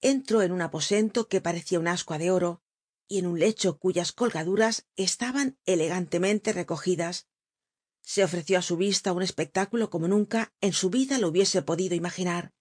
entró 0.00 0.42
en 0.42 0.52
un 0.52 0.62
aposento 0.62 1.28
que 1.28 1.40
parecía 1.40 1.80
un 1.80 1.88
ascua 1.88 2.18
de 2.18 2.30
oro 2.30 2.62
y 3.08 3.18
en 3.18 3.26
un 3.26 3.38
lecho 3.38 3.78
cuyas 3.78 4.12
colgaduras 4.12 4.86
estaban 4.96 5.58
elegantemente 5.64 6.52
recogidas. 6.52 7.26
Se 8.02 8.22
ofreció 8.22 8.58
á 8.58 8.62
su 8.62 8.76
vista 8.76 9.12
un 9.12 9.22
espectáculo 9.22 9.90
como 9.90 10.08
nunca 10.08 10.52
en 10.60 10.72
su 10.72 10.90
vida 10.90 11.18
lo 11.18 11.28
hubiese 11.28 11.62
podido 11.62 11.94
imaginar. 11.94 12.52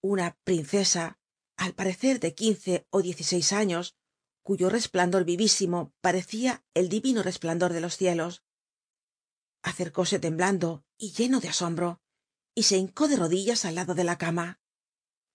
Una 0.00 0.36
princesa 0.44 1.18
al 1.56 1.74
parecer 1.74 2.20
de 2.20 2.34
quince 2.34 2.86
ó 2.90 3.02
diez 3.02 3.20
y 3.20 3.24
seis 3.24 3.52
años 3.52 3.96
cuyo 4.42 4.70
resplandor 4.70 5.24
vivísimo 5.24 5.92
parecía 6.00 6.64
el 6.72 6.88
divino 6.88 7.22
resplandor 7.22 7.72
de 7.72 7.80
los 7.80 7.96
cielos. 7.96 8.42
Acercóse 9.62 10.18
temblando 10.18 10.84
y 10.96 11.12
lleno 11.12 11.40
de 11.40 11.48
asombro 11.48 12.00
y 12.54 12.62
se 12.64 12.76
hincó 12.78 13.08
de 13.08 13.16
rodillas 13.16 13.64
al 13.64 13.74
lado 13.74 13.94
de 13.94 14.04
la 14.04 14.16
cama 14.18 14.60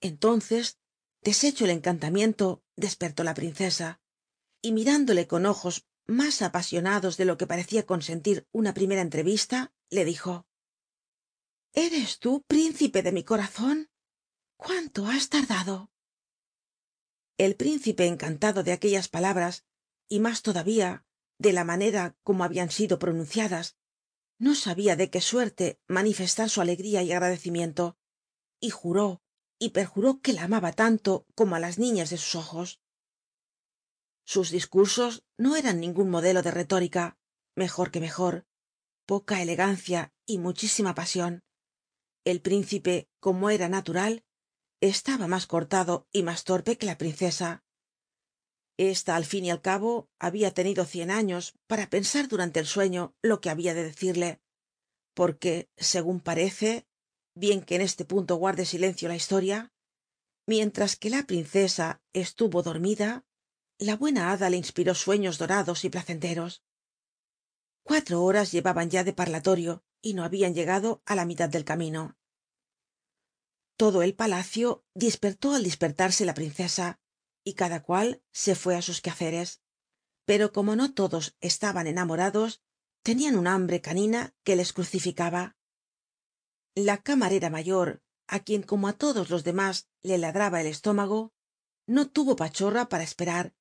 entonces 0.04 0.78
deshecho 1.22 1.64
el 1.64 1.72
encantamiento 1.72 2.62
despertó 2.76 3.24
la 3.24 3.34
princesa 3.34 4.02
y 4.62 4.74
mirándole 4.74 5.28
con 5.28 5.46
ojos 5.46 5.88
más 6.06 6.42
apasionados 6.42 7.16
de 7.16 7.24
lo 7.24 7.38
que 7.38 7.48
parecía 7.48 7.86
consentir 7.86 8.46
una 8.52 8.74
primera 8.74 9.02
entrevista 9.02 9.74
le 9.90 10.04
dijo 10.04 10.46
eres 11.72 12.20
tú 12.20 12.44
príncipe 12.48 13.02
de 13.02 13.14
mi 13.14 13.24
corazón 13.24 13.90
cuánto 14.58 15.08
has 15.08 15.30
tardado 15.30 15.90
el 17.38 17.56
príncipe 17.56 18.06
encantado 18.06 18.64
de 18.64 18.74
aquellas 18.74 19.08
palabras 19.08 19.66
y 20.10 20.20
más 20.20 20.42
todavía 20.42 21.06
de 21.38 21.54
la 21.54 21.64
manera 21.64 22.18
como 22.24 22.44
habían 22.44 22.72
sido 22.72 23.00
pronunciadas 23.00 23.78
no 24.38 24.54
sabía 24.54 24.98
de 24.98 25.10
qué 25.10 25.22
suerte 25.22 25.80
manifestar 25.88 26.50
su 26.50 26.60
alegría 26.60 27.04
y 27.04 27.14
agradecimiento 27.14 27.98
y 28.60 28.70
juró 28.70 29.23
y 29.64 29.70
perjuró 29.70 30.20
que 30.20 30.34
la 30.34 30.44
amaba 30.44 30.74
tanto 30.74 31.26
como 31.36 31.56
á 31.56 31.60
las 31.60 31.80
niñas 31.80 32.10
de 32.10 32.18
sus 32.18 32.36
ojos. 32.36 32.82
Sus 34.26 34.52
discursos 34.52 35.24
no 35.38 35.56
eran 35.56 35.80
ningún 35.80 36.10
modelo 36.10 36.42
de 36.42 36.52
retórica 36.52 37.18
mejor 37.56 37.90
que 37.90 38.02
mejor 38.02 38.46
poca 39.06 39.42
elegancia 39.42 40.14
y 40.26 40.38
muchísima 40.38 40.94
pasion 40.96 41.44
el 42.26 42.42
príncipe 42.42 43.10
como 43.22 43.50
era 43.50 43.70
natural 43.70 44.26
estaba 44.82 45.28
más 45.28 45.48
cortado 45.48 46.08
y 46.12 46.24
más 46.24 46.44
torpe 46.44 46.78
que 46.78 46.86
la 46.86 46.98
princesa. 46.98 47.64
Esta 48.78 49.16
al 49.16 49.24
fin 49.24 49.46
y 49.46 49.52
al 49.52 49.62
cabo 49.62 50.10
había 50.20 50.54
tenido 50.54 50.84
cien 50.84 51.10
años 51.10 51.54
para 51.68 51.90
pensar 51.90 52.28
durante 52.28 52.60
el 52.60 52.66
sueño 52.66 53.16
lo 53.22 53.40
que 53.40 53.50
había 53.50 53.74
de 53.74 53.84
decirle 53.84 54.42
porque 55.14 55.70
según 55.78 56.20
parece 56.20 56.86
bien 57.36 57.62
que 57.62 57.76
en 57.76 57.82
este 57.82 58.06
punto 58.06 58.36
guarde 58.36 58.66
silencio 58.66 59.08
la 59.08 59.16
historia 59.16 59.72
mientras 60.46 60.96
que 60.96 61.10
la 61.10 61.24
princesa 61.24 62.02
estuvo 62.14 62.64
dormida 62.64 63.26
la 63.80 63.96
buena 63.98 64.32
hada 64.32 64.50
le 64.50 64.58
inspiró 64.58 64.94
sueños 64.94 65.38
dorados 65.38 65.84
y 65.84 65.90
placenteros. 65.90 66.64
Cuatro 67.84 68.24
horas 68.24 68.52
llevaban 68.52 68.90
ya 68.90 69.04
de 69.04 69.14
parlatorio 69.14 69.84
y 70.02 70.14
no 70.14 70.24
habían 70.24 70.54
llegado 70.54 71.02
á 71.06 71.16
la 71.16 71.26
mitad 71.26 71.50
del 71.50 71.66
camino. 71.66 72.18
Todo 73.76 74.04
el 74.04 74.16
palacio 74.16 74.86
dispertó 74.94 75.54
al 75.54 75.64
dispertarse 75.64 76.26
la 76.26 76.34
princesa 76.34 77.02
y 77.44 77.56
cada 77.56 77.84
cual 77.84 78.24
se 78.32 78.56
fue 78.56 78.76
á 78.76 78.82
sus 78.82 79.02
quehaceres. 79.02 79.62
Pero 80.26 80.54
como 80.54 80.76
no 80.76 80.94
todos 80.94 81.36
estaban 81.42 81.88
enamorados 81.88 82.62
tenían 83.02 83.38
un 83.38 83.48
hambre 83.48 83.82
canina 83.82 84.34
que 84.44 84.56
les 84.56 84.72
crucificaba 84.72 85.58
la 86.76 86.98
camarera 86.98 87.50
mayor 87.50 88.02
á 88.28 88.40
quien 88.40 88.64
como 88.64 88.88
á 88.88 88.94
todos 88.94 89.30
los 89.30 89.44
demás 89.44 89.88
le 90.02 90.18
ladraba 90.18 90.62
el 90.62 90.68
estómago 90.68 91.32
no 91.86 92.10
tuvo 92.10 92.36
pachorra 92.36 92.90
para 92.90 93.04
esperar 93.04 93.54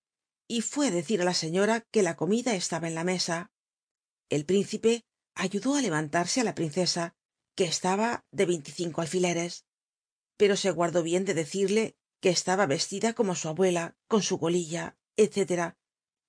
y 0.48 0.62
fue 0.62 0.88
á 0.88 0.90
decir 0.90 1.20
á 1.20 1.24
la 1.24 1.34
señora 1.34 1.82
que 1.92 2.02
la 2.02 2.16
comida 2.16 2.54
estaba 2.54 2.88
en 2.88 2.94
la 2.94 3.04
mesa. 3.04 3.52
El 4.30 4.46
príncipe 4.46 5.04
ayudó 5.34 5.74
á 5.76 5.82
levantarse 5.82 6.40
á 6.40 6.44
la 6.44 6.54
princesa 6.54 7.14
que 7.54 7.64
estaba 7.64 8.24
de 8.30 8.46
veinticinco 8.46 9.00
alfileres 9.00 9.66
pero 10.38 10.56
se 10.56 10.70
guardó 10.70 11.02
bien 11.02 11.24
de 11.24 11.34
decirle 11.34 11.96
que 12.20 12.30
estaba 12.30 12.66
vestida 12.66 13.12
como 13.12 13.34
su 13.34 13.48
abuela 13.48 13.94
con 14.08 14.22
su 14.22 14.38
golilla 14.38 14.96
etc 15.16 15.76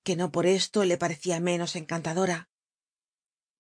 que 0.04 0.18
no 0.18 0.32
por 0.34 0.46
esto 0.46 0.84
le 0.84 0.98
parecía 0.98 1.40
menos 1.40 1.78
encantadora. 1.78 2.50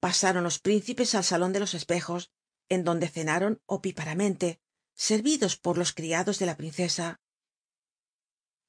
Pasaron 0.00 0.42
los 0.42 0.58
príncipes 0.58 1.14
al 1.14 1.22
salón 1.22 1.52
de 1.52 1.60
los 1.60 1.74
espejos 1.74 2.32
en 2.72 2.84
donde 2.84 3.08
cenaron 3.08 3.60
opíparamente 3.66 4.58
servidos 4.94 5.58
por 5.58 5.76
los 5.76 5.92
criados 5.92 6.38
de 6.38 6.46
la 6.46 6.56
princesa. 6.56 7.20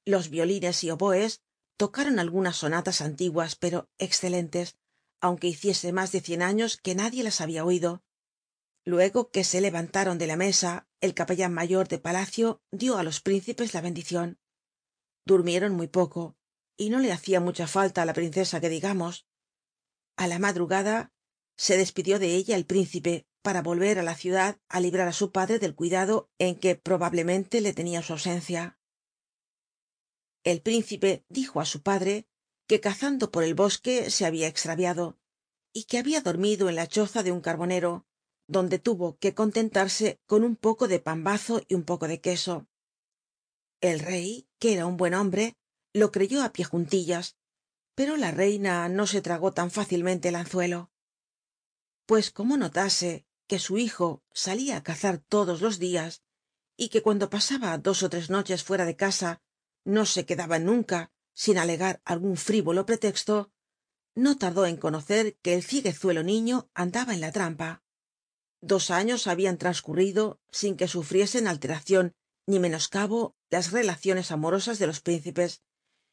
Los 0.04 0.28
violines 0.28 0.84
y 0.84 0.90
oboes 0.90 1.40
tocaron 1.78 2.18
algunas 2.18 2.56
sonatas 2.56 3.00
antiguas 3.00 3.56
pero 3.56 3.88
excelentes 3.96 4.76
aunque 5.22 5.46
hiciese 5.46 5.90
más 5.92 6.12
de 6.12 6.20
cien 6.20 6.42
años 6.42 6.76
que 6.76 6.94
nadie 6.94 7.22
las 7.22 7.40
había 7.40 7.64
oído. 7.64 8.02
Luego 8.84 9.30
que 9.30 9.42
se 9.42 9.62
levantaron 9.62 10.18
de 10.18 10.26
la 10.26 10.36
mesa 10.36 10.86
el 11.00 11.14
capellan 11.14 11.54
mayor 11.54 11.88
de 11.88 11.98
palacio 11.98 12.60
dio 12.70 12.98
á 12.98 13.02
los 13.02 13.22
príncipes 13.22 13.72
la 13.72 13.80
bendicion 13.80 14.38
durmieron 15.24 15.72
muy 15.72 15.88
poco 15.88 16.36
y 16.76 16.90
no 16.90 16.98
le 16.98 17.10
hacia 17.10 17.40
mucha 17.40 17.66
falta 17.66 18.02
á 18.02 18.04
la 18.04 18.12
princesa 18.12 18.60
que 18.60 18.68
digamos. 18.68 19.24
A 20.16 20.26
la 20.26 20.38
madrugada 20.38 21.14
se 21.56 21.78
despidió 21.78 22.18
de 22.18 22.34
ella 22.34 22.54
el 22.56 22.66
príncipe 22.66 23.26
para 23.44 23.62
volver 23.68 23.96
á 24.00 24.02
la 24.10 24.16
ciudad 24.22 24.52
á 24.74 24.76
librar 24.86 25.08
á 25.12 25.14
su 25.20 25.26
padre 25.36 25.56
del 25.62 25.76
cuidado 25.80 26.14
en 26.46 26.52
que 26.62 26.72
probablemente 26.88 27.56
le 27.64 27.72
tenia 27.78 28.00
su 28.02 28.10
ausencia. 28.14 28.62
El 30.52 30.58
príncipe 30.66 31.10
dijo 31.38 31.56
á 31.60 31.64
su 31.72 31.78
padre 31.90 32.14
que 32.68 32.80
cazando 32.86 33.24
por 33.30 33.42
el 33.44 33.54
bosque 33.62 34.10
se 34.10 34.24
había 34.28 34.48
extraviado 34.48 35.04
y 35.78 35.84
que 35.88 35.98
había 35.98 36.20
dormido 36.28 36.68
en 36.68 36.76
la 36.80 36.88
choza 36.94 37.22
de 37.22 37.32
un 37.36 37.42
carbonero 37.46 37.92
donde 38.56 38.78
tuvo 38.78 39.06
que 39.18 39.34
contentarse 39.40 40.20
con 40.26 40.40
un 40.48 40.56
poco 40.56 40.88
de 40.88 40.98
pambazo 40.98 41.62
y 41.68 41.74
un 41.74 41.84
poco 41.84 42.08
de 42.08 42.20
queso. 42.20 42.66
El 43.80 44.00
rey 44.00 44.48
que 44.58 44.72
era 44.74 44.86
un 44.86 44.96
buen 44.96 45.14
hombre 45.14 45.56
lo 45.92 46.10
creyó 46.10 46.42
á 46.42 46.52
pie 46.54 46.64
juntillas 46.64 47.36
pero 47.94 48.16
la 48.16 48.30
reina 48.30 48.88
no 48.88 49.06
se 49.06 49.22
tragó 49.22 49.52
tan 49.52 49.70
fácilmente 49.70 50.28
el 50.28 50.36
anzuelo. 50.36 50.90
Pues 52.06 52.30
como 52.30 52.56
notase 52.56 53.26
que 53.46 53.58
su 53.58 53.78
hijo 53.78 54.22
salía 54.32 54.76
á 54.76 54.82
cazar 54.82 55.18
todos 55.18 55.60
los 55.60 55.78
días 55.78 56.22
y 56.76 56.88
que 56.88 57.02
cuando 57.02 57.30
pasaba 57.30 57.78
dos 57.78 58.02
ó 58.02 58.08
tres 58.10 58.30
noches 58.30 58.64
fuera 58.64 58.84
de 58.84 58.96
casa 58.96 59.42
no 59.84 60.06
se 60.06 60.26
quedaba 60.26 60.58
nunca 60.58 61.12
sin 61.34 61.58
alegar 61.58 62.00
algún 62.04 62.36
frívolo 62.36 62.86
pretexto 62.86 63.52
no 64.14 64.38
tardó 64.38 64.66
en 64.66 64.76
conocer 64.76 65.36
que 65.42 65.54
el 65.54 65.62
cieguezuelo 65.62 66.22
niño 66.22 66.70
andaba 66.72 67.14
en 67.14 67.20
la 67.20 67.32
trampa. 67.32 67.82
Dos 68.60 68.90
años 68.90 69.26
habían 69.26 69.58
transcurrido 69.58 70.40
sin 70.50 70.76
que 70.76 70.88
sufriesen 70.88 71.48
alteración 71.48 72.14
ni 72.46 72.58
menoscabo 72.60 73.36
las 73.50 73.72
relaciones 73.72 74.30
amorosas 74.30 74.78
de 74.78 74.86
los 74.86 75.00
príncipes 75.00 75.62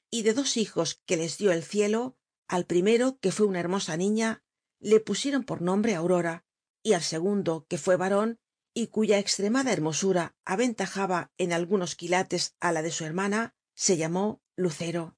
y 0.09 0.23
de 0.23 0.33
dos 0.33 0.57
hijos 0.57 1.01
que 1.05 1.17
les 1.17 1.37
dio 1.37 1.51
el 1.51 1.63
cielo 1.63 2.17
al 2.47 2.65
primero 2.65 3.17
que 3.19 3.31
fue 3.31 3.45
una 3.45 3.59
hermosa 3.59 3.95
niña 3.95 4.43
le 4.79 4.99
pusieron 4.99 5.43
por 5.43 5.61
nombre 5.61 5.95
aurora 5.95 6.45
y 6.83 6.93
al 6.93 7.01
segundo 7.01 7.65
que 7.67 7.77
fue 7.77 7.95
varón 7.95 8.39
y 8.73 8.87
cuya 8.87 9.19
extremada 9.19 9.73
hermosura 9.73 10.35
aventajaba 10.45 11.31
en 11.37 11.53
algunos 11.53 11.95
quilates 11.95 12.55
á 12.59 12.71
la 12.71 12.81
de 12.81 12.91
su 12.91 13.05
hermana 13.05 13.55
se 13.75 13.97
llamó 13.97 14.41
lucero. 14.55 15.17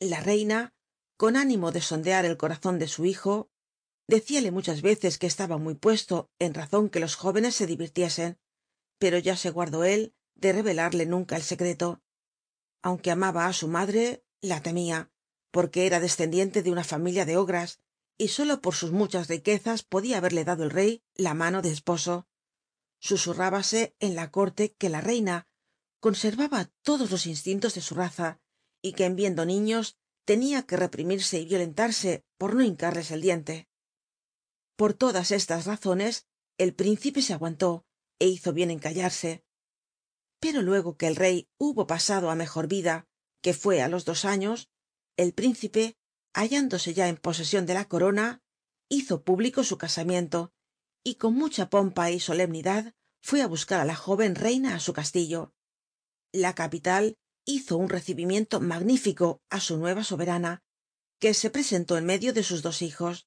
La 0.00 0.20
reina 0.20 0.74
con 1.16 1.36
ánimo 1.36 1.72
de 1.72 1.80
sondear 1.80 2.24
el 2.24 2.36
corazon 2.36 2.78
de 2.78 2.86
su 2.86 3.04
hijo 3.04 3.50
decíale 4.06 4.50
muchas 4.50 4.80
veces 4.82 5.18
que 5.18 5.26
estaba 5.26 5.58
muy 5.58 5.74
puesto 5.74 6.30
en 6.38 6.54
razon 6.54 6.88
que 6.88 7.00
los 7.00 7.16
jóvenes 7.16 7.56
se 7.56 7.66
divirtiesen 7.66 8.38
pero 8.98 9.18
ya 9.18 9.36
se 9.36 9.50
guardó 9.50 9.84
él 9.84 10.14
de 10.34 10.52
revelarle 10.52 11.06
nunca 11.06 11.36
el 11.36 11.42
secreto. 11.42 12.00
Aunque 12.82 13.10
amaba 13.10 13.46
á 13.46 13.52
su 13.52 13.68
madre 13.68 14.24
la 14.40 14.62
temía 14.62 15.10
porque 15.50 15.86
era 15.86 15.98
descendiente 16.00 16.62
de 16.62 16.70
una 16.70 16.84
familia 16.84 17.24
de 17.24 17.36
ogras 17.36 17.80
y 18.18 18.28
sólo 18.28 18.60
por 18.60 18.74
sus 18.74 18.90
muchas 18.90 19.28
riquezas 19.28 19.84
podía 19.84 20.18
haberle 20.18 20.44
dado 20.44 20.64
el 20.64 20.70
rey 20.70 21.02
la 21.14 21.34
mano 21.34 21.62
de 21.62 21.70
esposo. 21.70 22.26
Susurrábase 22.98 23.94
en 24.00 24.16
la 24.16 24.32
corte 24.32 24.74
que 24.74 24.88
la 24.88 25.00
reina 25.00 25.46
conservaba 26.00 26.70
todos 26.82 27.10
los 27.12 27.26
instintos 27.26 27.74
de 27.74 27.80
su 27.80 27.94
raza 27.94 28.40
y 28.82 28.92
que 28.92 29.04
en 29.04 29.14
viendo 29.14 29.46
niños 29.46 29.96
tenía 30.24 30.64
que 30.64 30.76
reprimirse 30.76 31.40
y 31.40 31.46
violentarse 31.46 32.24
por 32.36 32.54
no 32.54 32.62
hincarles 32.62 33.12
el 33.12 33.20
diente. 33.20 33.68
Por 34.76 34.94
todas 34.94 35.30
estas 35.30 35.66
razones 35.66 36.26
el 36.58 36.74
príncipe 36.74 37.22
se 37.22 37.34
aguantó 37.34 37.86
é 38.18 38.26
hizo 38.26 38.52
bien 38.52 38.70
en 38.70 38.80
callarse. 38.80 39.44
Pero 40.40 40.62
luego 40.62 40.96
que 40.96 41.06
el 41.06 41.16
rey 41.16 41.48
hubo 41.58 41.86
pasado 41.86 42.30
á 42.30 42.34
mejor 42.34 42.66
vida 42.66 43.06
que 43.42 43.54
fue 43.54 43.80
á 43.80 43.88
los 43.88 44.04
dos 44.04 44.24
años 44.24 44.70
el 45.16 45.34
príncipe 45.34 45.97
hallándose 46.38 46.94
ya 46.94 47.08
en 47.08 47.16
posesion 47.16 47.66
de 47.66 47.74
la 47.74 47.88
corona 47.88 48.40
hizo 48.88 49.24
público 49.24 49.64
su 49.64 49.76
casamiento 49.76 50.52
y 51.02 51.16
con 51.16 51.34
mucha 51.34 51.68
pompa 51.68 52.12
y 52.12 52.20
solemnidad 52.20 52.94
fue 53.20 53.42
á 53.42 53.48
buscar 53.48 53.80
á 53.80 53.84
la 53.84 53.96
joven 53.96 54.36
reina 54.36 54.76
á 54.76 54.78
su 54.78 54.92
castillo. 54.92 55.52
La 56.32 56.54
capital 56.54 57.16
hizo 57.44 57.76
un 57.76 57.88
recibimiento 57.88 58.60
magnífico 58.60 59.42
á 59.50 59.58
su 59.58 59.78
nueva 59.78 60.04
soberana 60.04 60.62
que 61.18 61.34
se 61.34 61.50
presentó 61.50 61.98
en 61.98 62.06
medio 62.06 62.32
de 62.32 62.44
sus 62.44 62.62
dos 62.62 62.82
hijos. 62.82 63.26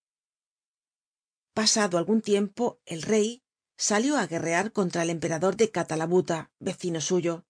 Pasado 1.54 1.98
algún 1.98 2.22
tiempo 2.22 2.80
el 2.86 3.02
rey 3.02 3.44
salió 3.78 4.18
á 4.18 4.26
guerrear 4.26 4.72
contra 4.72 5.04
el 5.04 5.10
emperador 5.10 5.58
de 5.58 5.70
catalabuta 5.70 6.50
vecino 6.60 7.02
suyo. 7.02 7.44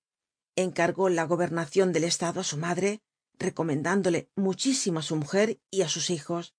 Encargó 0.56 1.10
la 1.10 1.26
gobernacion 1.26 1.94
del 1.94 2.06
estado 2.06 2.40
á 2.42 2.44
su 2.44 2.58
madre 2.58 3.04
recomendándole 3.42 4.30
muchísimo 4.36 5.00
á 5.00 5.04
su 5.04 5.16
mujer 5.16 5.60
y 5.70 5.82
á 5.82 5.90
sus 5.90 6.10
hijos. 6.10 6.56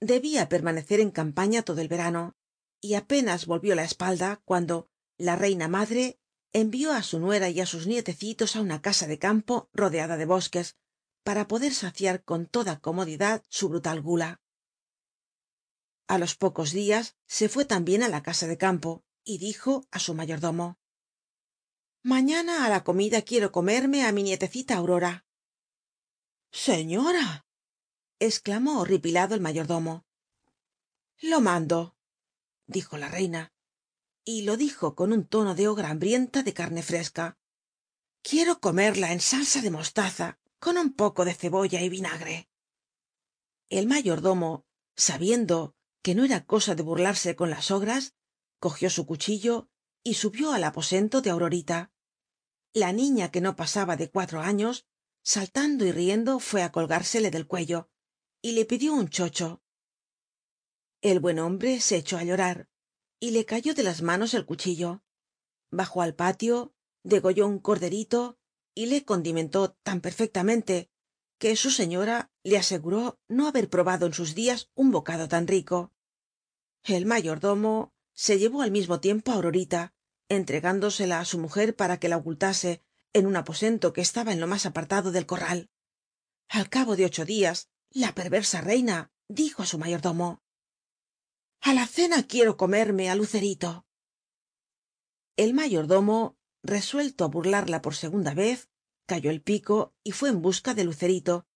Debía 0.00 0.48
permanecer 0.48 1.00
en 1.00 1.10
campaña 1.10 1.62
todo 1.62 1.80
el 1.80 1.88
verano 1.88 2.36
y 2.80 2.94
apenas 2.94 3.46
volvió 3.46 3.74
la 3.74 3.84
espalda 3.84 4.42
cuando 4.44 4.90
la 5.16 5.36
reina 5.36 5.68
madre 5.68 6.18
envió 6.52 6.92
á 6.92 7.02
su 7.02 7.18
nuera 7.18 7.48
y 7.48 7.60
á 7.60 7.66
sus 7.66 7.86
nietecitos 7.86 8.56
á 8.56 8.60
una 8.60 8.82
casa 8.82 9.06
de 9.06 9.18
campo 9.18 9.70
rodeada 9.72 10.16
de 10.16 10.26
bosques 10.26 10.76
para 11.22 11.48
poder 11.48 11.72
saciar 11.72 12.22
con 12.22 12.46
toda 12.46 12.80
comodidad 12.80 13.42
su 13.48 13.68
brutal 13.70 14.02
gula. 14.02 14.42
A 16.06 16.18
los 16.18 16.36
pocos 16.36 16.72
días 16.72 17.16
se 17.26 17.48
fue 17.48 17.64
también 17.64 18.02
á 18.02 18.08
la 18.08 18.22
casa 18.22 18.46
de 18.46 18.58
campo 18.58 19.04
y 19.24 19.38
dijo 19.38 19.86
á 19.90 19.98
su 19.98 20.12
mayordomo 20.14 20.78
mañana 22.04 22.66
á 22.66 22.68
la 22.68 22.84
comida 22.84 23.22
quiero 23.22 23.50
comerme 23.50 24.04
á 24.04 24.12
mi 24.12 24.22
nietecita 24.22 24.76
aurora 24.76 25.24
señora 26.54 27.44
exclamó 28.20 28.80
horripilado 28.80 29.34
el 29.34 29.40
mayordomo. 29.40 30.06
Lo 31.20 31.40
mando 31.40 31.96
dijo 32.66 32.96
la 32.96 33.08
reina 33.08 33.52
y 34.24 34.42
lo 34.42 34.56
dijo 34.56 34.94
con 34.94 35.12
un 35.12 35.26
tono 35.26 35.56
de 35.56 35.66
ogra 35.66 35.90
hambrienta 35.90 36.44
de 36.44 36.54
carne 36.54 36.84
fresca. 36.84 37.36
Quiero 38.22 38.60
comerla 38.60 39.12
en 39.12 39.20
salsa 39.20 39.62
de 39.62 39.72
mostaza 39.72 40.38
con 40.60 40.78
un 40.78 40.94
poco 40.94 41.24
de 41.24 41.34
cebolla 41.34 41.82
y 41.82 41.88
vinagre. 41.88 42.48
El 43.68 43.88
mayordomo 43.88 44.64
sabiendo 44.94 45.74
que 46.02 46.14
no 46.14 46.24
era 46.24 46.46
cosa 46.46 46.76
de 46.76 46.84
burlarse 46.84 47.34
con 47.34 47.50
las 47.50 47.72
ogras 47.72 48.14
cogió 48.60 48.90
su 48.90 49.06
cuchillo 49.06 49.68
y 50.04 50.14
subió 50.14 50.52
al 50.52 50.62
aposento 50.62 51.20
de 51.20 51.30
aurorita. 51.30 51.90
La 52.72 52.92
niña 52.92 53.32
que 53.32 53.40
no 53.40 53.56
pasaba 53.56 53.96
de 53.96 54.08
cuatro 54.08 54.40
años 54.40 54.86
saltando 55.24 55.86
y 55.86 55.90
riendo 55.90 56.38
fue 56.38 56.62
á 56.62 56.70
colgársele 56.70 57.30
del 57.30 57.46
cuello 57.46 57.90
y 58.42 58.52
le 58.52 58.66
pidió 58.66 58.92
un 58.94 59.08
chocho. 59.08 59.62
El 61.00 61.18
buen 61.18 61.38
hombre 61.38 61.80
se 61.80 61.96
echó 61.96 62.18
á 62.18 62.24
llorar 62.24 62.68
y 63.18 63.30
le 63.30 63.46
cayó 63.46 63.74
de 63.74 63.82
las 63.82 64.02
manos 64.02 64.34
el 64.34 64.44
cuchillo. 64.44 65.02
Bajó 65.70 66.02
al 66.02 66.14
patio 66.14 66.74
degolló 67.02 67.46
un 67.46 67.58
corderito 67.58 68.38
y 68.74 68.86
le 68.86 69.04
condimentó 69.04 69.72
tan 69.82 70.00
perfectamente 70.00 70.90
que 71.38 71.56
su 71.56 71.70
señora 71.70 72.30
le 72.42 72.58
aseguró 72.58 73.18
no 73.28 73.46
haber 73.48 73.68
probado 73.68 74.06
en 74.06 74.14
sus 74.14 74.34
días 74.34 74.70
un 74.74 74.90
bocado 74.90 75.28
tan 75.28 75.46
rico. 75.46 75.92
El 76.82 77.06
mayordomo 77.06 77.94
se 78.12 78.38
llevó 78.38 78.62
al 78.62 78.70
mismo 78.70 79.00
tiempo 79.00 79.32
á 79.32 79.36
aurorita 79.36 79.94
entregándosela 80.28 81.20
á 81.20 81.24
su 81.24 81.38
mujer 81.38 81.76
para 81.76 81.98
que 81.98 82.08
la 82.08 82.16
ocultase 82.18 82.82
en 83.14 83.26
un 83.26 83.36
aposento 83.36 83.94
que 83.94 84.02
estaba 84.02 84.32
en 84.32 84.40
lo 84.40 84.46
más 84.46 84.66
apartado 84.66 85.10
del 85.10 85.24
corral. 85.24 85.70
Al 86.48 86.68
cabo 86.68 86.96
de 86.96 87.06
ocho 87.06 87.24
días 87.24 87.70
la 87.90 88.14
perversa 88.14 88.60
reina 88.60 89.12
dijo 89.28 89.62
á 89.62 89.66
su 89.66 89.78
mayordomo 89.78 90.42
a 91.60 91.72
la 91.72 91.86
cena 91.86 92.26
quiero 92.26 92.56
comerme 92.56 93.08
á 93.08 93.14
lucerito 93.14 93.86
el 95.36 95.54
mayordomo 95.54 96.36
resuelto 96.62 97.24
á 97.24 97.28
burlarla 97.28 97.80
por 97.80 97.94
segunda 97.94 98.34
vez 98.34 98.68
calló 99.06 99.30
el 99.30 99.42
pico 99.42 99.94
y 100.02 100.10
fue 100.12 100.28
en 100.28 100.42
busca 100.42 100.74
de 100.74 100.84
lucerito 100.84 101.46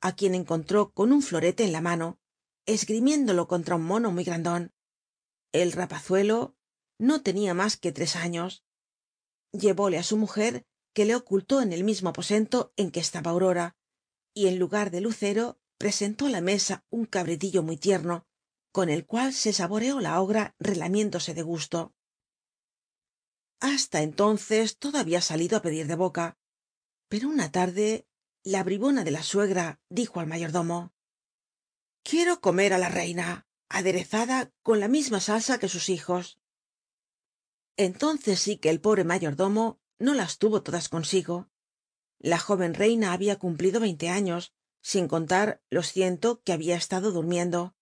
á 0.00 0.16
quien 0.16 0.34
encontró 0.34 0.92
con 0.92 1.12
un 1.12 1.22
florete 1.22 1.62
en 1.64 1.72
la 1.72 1.80
mano 1.80 2.18
esgrimiéndolo 2.66 3.46
contra 3.46 3.76
un 3.76 3.84
mono 3.84 4.10
muy 4.12 4.24
grandón. 4.24 4.72
El 5.52 5.72
rapazuelo 5.72 6.56
no 6.98 7.22
tenía 7.22 7.54
más 7.54 7.76
que 7.76 7.90
tres 7.90 8.14
años. 8.14 8.64
Llevóle 9.52 9.98
á 9.98 10.04
su 10.04 10.16
mujer 10.16 10.64
que 10.94 11.04
le 11.04 11.14
ocultó 11.14 11.60
en 11.62 11.72
el 11.72 11.84
mismo 11.84 12.10
aposento 12.10 12.72
en 12.76 12.90
que 12.90 13.00
estaba 13.00 13.30
aurora 13.30 13.76
y 14.34 14.48
en 14.48 14.58
lugar 14.58 14.90
de 14.90 15.00
lucero 15.00 15.60
presentó 15.78 16.26
á 16.26 16.30
la 16.30 16.40
mesa 16.40 16.84
un 16.90 17.06
cabritillo 17.06 17.62
muy 17.62 17.76
tierno 17.76 18.26
con 18.72 18.88
el 18.88 19.04
cual 19.06 19.34
se 19.34 19.52
saboreó 19.52 20.00
la 20.00 20.20
ogra 20.20 20.54
relamiéndose 20.58 21.34
de 21.34 21.42
gusto. 21.42 21.94
Hasta 23.60 24.02
entonces 24.02 24.78
todo 24.78 24.98
había 24.98 25.20
salido 25.20 25.58
á 25.58 25.62
pedir 25.62 25.86
de 25.86 25.96
boca 25.96 26.38
pero 27.08 27.28
una 27.28 27.52
tarde 27.52 28.06
la 28.42 28.64
bribona 28.64 29.04
de 29.04 29.10
la 29.10 29.22
suegra 29.22 29.82
dijo 29.90 30.20
al 30.20 30.26
mayordomo 30.26 30.94
quiero 32.02 32.40
comer 32.40 32.72
á 32.72 32.78
la 32.78 32.88
reina 32.88 33.46
aderezada 33.68 34.50
con 34.62 34.80
la 34.80 34.88
misma 34.88 35.20
salsa 35.20 35.58
que 35.58 35.68
sus 35.68 35.90
hijos 35.90 36.38
entonces 37.76 38.40
sí 38.40 38.56
que 38.56 38.70
el 38.70 38.80
pobre 38.80 39.04
mayordomo 39.04 39.81
no 40.02 40.14
las 40.14 40.38
tuvo 40.38 40.62
todas 40.62 40.88
consigo. 40.88 41.48
La 42.18 42.38
joven 42.38 42.74
reina 42.74 43.12
había 43.12 43.38
cumplido 43.38 43.80
veinte 43.80 44.08
años 44.08 44.52
sin 44.82 45.06
contar 45.06 45.62
los 45.70 45.92
ciento 45.92 46.42
que 46.42 46.52
había 46.52 46.76
estado 46.76 47.12
durmiendo. 47.12 47.76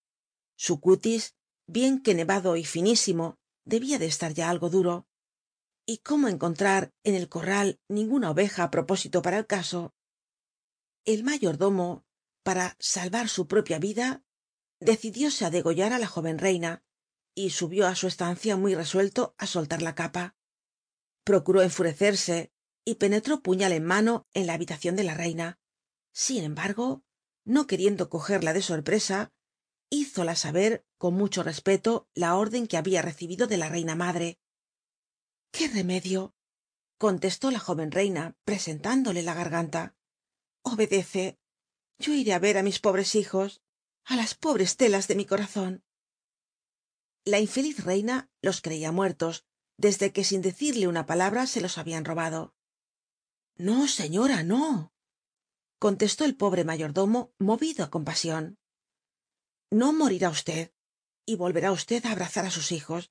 Su 0.54 0.80
cutis 0.80 1.35
bien 1.66 2.02
que 2.02 2.14
nevado 2.14 2.56
y 2.56 2.64
finísimo 2.64 3.38
debía 3.64 3.98
de 3.98 4.06
estar 4.06 4.35
ya 4.35 4.50
algo 4.50 4.68
duro. 4.68 5.09
Y 5.87 5.98
cómo 5.98 6.28
encontrar 6.28 6.92
en 7.04 7.14
el 7.14 7.28
corral 7.28 7.80
ninguna 7.88 8.30
oveja 8.30 8.64
á 8.64 8.70
propósito 8.70 9.22
para 9.22 9.38
el 9.38 9.46
caso 9.46 9.94
el 11.04 11.24
mayordomo 11.24 12.04
para 12.42 12.76
salvar 12.78 13.28
su 13.28 13.46
propia 13.46 13.78
vida 13.78 14.22
decidióse 14.78 15.44
á 15.46 15.50
degollar 15.50 15.92
á 15.92 15.98
la 15.98 16.06
joven 16.06 16.38
reina 16.38 16.85
y 17.35 17.50
subió 17.50 17.87
á 17.87 17.94
su 17.94 18.06
estancia 18.06 18.56
muy 18.56 18.74
resuelto 18.74 19.35
á 19.38 19.46
soltar 19.46 19.80
la 19.83 19.94
capa 19.94 20.37
procuró 21.24 21.62
enfurecerse 21.62 22.52
y 22.85 22.96
penetró 22.96 23.42
puñal 23.42 23.72
en 23.72 23.85
mano 23.85 24.26
en 24.33 24.46
la 24.46 24.54
habitación 24.54 24.96
de 24.96 25.04
la 25.04 25.14
reina. 25.14 25.59
Sin 26.12 26.44
embargo 26.44 27.04
no 27.44 27.66
queriendo 27.66 28.09
cogerla 28.11 28.52
de 28.52 28.62
sorpresa 28.62 29.33
hízola 29.90 30.37
saber 30.37 30.87
con 30.98 31.14
mucho 31.14 31.42
respeto 31.42 32.09
la 32.14 32.37
orden 32.37 32.66
que 32.66 32.76
había 32.76 33.02
recibido 33.02 33.46
de 33.46 33.56
la 33.56 33.68
reina 33.68 33.96
madre 33.96 34.38
qué 35.50 35.68
remedio 35.68 36.35
contestó 36.98 37.50
la 37.50 37.59
joven 37.59 37.90
reina 37.90 38.37
presentándole 38.44 39.22
la 39.22 39.35
garganta 39.35 39.96
obedece. 40.62 41.38
Yo 41.98 42.12
iré 42.12 42.33
á 42.33 42.38
ver 42.38 42.56
á 42.59 42.62
mis 42.62 42.78
pobres 42.78 43.14
hijos 43.14 43.62
á 44.04 44.16
las 44.16 44.35
pobres 44.35 44.76
telas 44.76 45.09
de 45.09 45.16
mi 45.16 45.26
corazón. 45.26 45.85
La 47.24 47.38
infeliz 47.38 47.85
reina 47.85 48.30
los 48.40 48.61
creía 48.61 48.92
muertos 48.92 49.46
desde 49.81 50.12
que 50.12 50.25
sin 50.25 50.43
decirle 50.43 50.88
una 50.88 51.07
palabra 51.07 51.47
se 51.47 51.62
los 51.62 51.79
habían 51.79 52.05
robado. 52.05 52.55
No 53.57 53.88
señora 53.88 54.43
no 54.43 54.93
contestó 55.79 56.27
el 56.27 56.37
pobre 56.37 56.64
mayordomo 56.64 57.21
movido 57.38 57.81
á 57.85 57.90
compasión. 57.90 58.45
No 59.71 59.88
morirá 59.95 60.29
usted 60.29 60.64
y 61.25 61.37
volverá 61.43 61.73
usted 61.73 62.05
á 62.05 62.12
abrazar 62.12 62.45
á 62.45 62.51
sus 62.51 62.73
hijos 62.73 63.11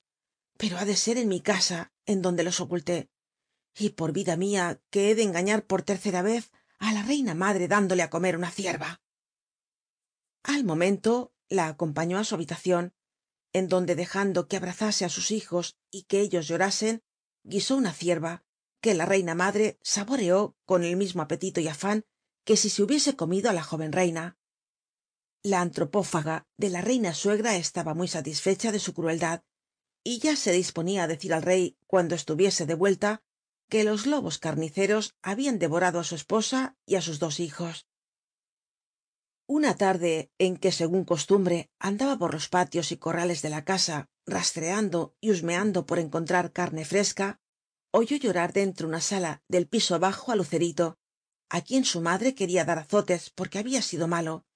pero 0.60 0.78
ha 0.78 0.84
de 0.84 0.94
ser 0.94 1.16
en 1.18 1.28
mi 1.28 1.40
casa 1.40 1.92
en 2.06 2.22
donde 2.22 2.44
los 2.44 2.60
oculté 2.60 3.10
y 3.76 3.90
por 3.98 4.12
vida 4.12 4.36
mía 4.36 4.80
que 4.90 5.10
he 5.10 5.14
de 5.14 5.24
engañar 5.24 5.66
por 5.66 5.82
tercera 5.82 6.22
vez 6.22 6.52
á 6.78 6.92
la 6.92 7.02
reina 7.02 7.34
madre 7.34 7.66
dándole 7.66 8.02
á 8.04 8.10
comer 8.10 8.36
una 8.36 8.50
cierva. 8.50 9.02
Al 10.44 10.62
momento 10.64 11.34
la 11.48 11.66
acompañó 11.66 12.18
á 12.18 12.24
su 12.24 12.36
habitación 12.36 12.94
en 13.52 13.68
donde 13.68 13.94
dejando 13.94 14.46
que 14.48 14.56
abrazase 14.56 15.04
á 15.04 15.08
sus 15.08 15.30
hijos 15.30 15.76
y 15.90 16.04
que 16.04 16.20
ellos 16.20 16.46
llorasen 16.48 17.02
guisó 17.42 17.76
una 17.76 17.92
cierva 17.92 18.44
que 18.80 18.94
la 18.94 19.06
reina 19.06 19.34
madre 19.34 19.78
saboreó 19.82 20.56
con 20.64 20.84
el 20.84 20.96
mismo 20.96 21.22
apetito 21.22 21.60
y 21.60 21.68
afán 21.68 22.04
que 22.44 22.56
si 22.56 22.70
se 22.70 22.82
hubiese 22.82 23.16
comido 23.16 23.50
á 23.50 23.52
la 23.52 23.62
joven 23.62 23.92
reina. 23.92 24.38
La 25.42 25.60
antropófaga 25.60 26.46
de 26.56 26.70
la 26.70 26.80
reina 26.80 27.14
suegra 27.14 27.56
estaba 27.56 27.94
muy 27.94 28.08
satisfecha 28.08 28.72
de 28.72 28.78
su 28.78 28.94
crueldad 28.94 29.42
y 30.04 30.18
ya 30.18 30.36
se 30.36 30.52
disponía 30.52 31.04
á 31.04 31.06
decir 31.08 31.34
al 31.34 31.42
rey 31.42 31.76
cuando 31.86 32.14
estuviese 32.14 32.66
de 32.66 32.74
vuelta 32.74 33.22
que 33.68 33.84
los 33.84 34.06
lobos 34.06 34.38
carniceros 34.38 35.14
habían 35.22 35.58
devorado 35.58 35.98
á 36.00 36.04
su 36.04 36.14
esposa 36.14 36.76
y 36.86 36.94
á 36.96 37.02
sus 37.02 37.18
dos 37.18 37.40
hijos 37.40 37.86
una 39.50 39.74
tarde 39.74 40.30
en 40.38 40.56
que 40.56 40.70
según 40.70 41.04
costumbre 41.04 41.72
andaba 41.80 42.16
por 42.16 42.32
los 42.32 42.48
patios 42.48 42.92
y 42.92 42.98
corrales 42.98 43.42
de 43.42 43.50
la 43.50 43.64
casa 43.64 44.08
rastreando 44.24 45.16
y 45.20 45.32
husmeando 45.32 45.86
por 45.86 45.98
encontrar 45.98 46.52
carne 46.52 46.84
fresca 46.84 47.40
oyó 47.90 48.16
llorar 48.16 48.52
dentro 48.52 48.86
una 48.86 49.00
sala 49.00 49.42
del 49.48 49.66
piso 49.66 49.98
bajo 49.98 50.30
á 50.30 50.36
lucerito 50.36 51.00
á 51.48 51.62
quien 51.62 51.84
su 51.84 52.00
madre 52.00 52.36
quería 52.36 52.64
dar 52.64 52.78
azotes 52.78 53.30
porque 53.30 53.58
había 53.58 53.82
sido 53.82 54.06
malo 54.06 54.46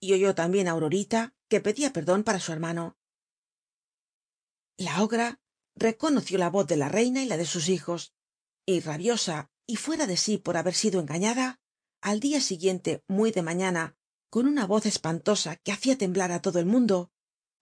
y 0.00 0.14
oyó 0.14 0.34
también 0.34 0.66
á 0.66 0.70
aurorita 0.70 1.34
que 1.50 1.60
pedía 1.60 1.92
perdón 1.92 2.24
para 2.24 2.40
su 2.40 2.50
hermano. 2.50 2.96
La 4.78 5.02
ogra 5.02 5.42
reconoció 5.76 6.38
la 6.38 6.48
voz 6.48 6.66
de 6.66 6.76
la 6.76 6.88
reina 6.88 7.22
y 7.22 7.26
la 7.26 7.36
de 7.36 7.44
sus 7.44 7.68
hijos 7.68 8.14
y 8.64 8.80
rabiosa 8.80 9.50
y 9.66 9.76
fuera 9.76 10.06
de 10.06 10.16
sí 10.16 10.38
por 10.38 10.56
haber 10.56 10.72
sido 10.72 11.00
engañada 11.00 11.60
al 12.00 12.18
día 12.18 12.40
siguiente 12.40 13.04
muy 13.08 13.30
de 13.30 13.42
mañana 13.42 13.97
con 14.30 14.46
una 14.46 14.66
voz 14.66 14.86
espantosa 14.86 15.56
que 15.56 15.72
hacía 15.72 15.96
temblar 15.96 16.30
á 16.32 16.40
todo 16.40 16.58
el 16.58 16.66
mundo 16.66 17.10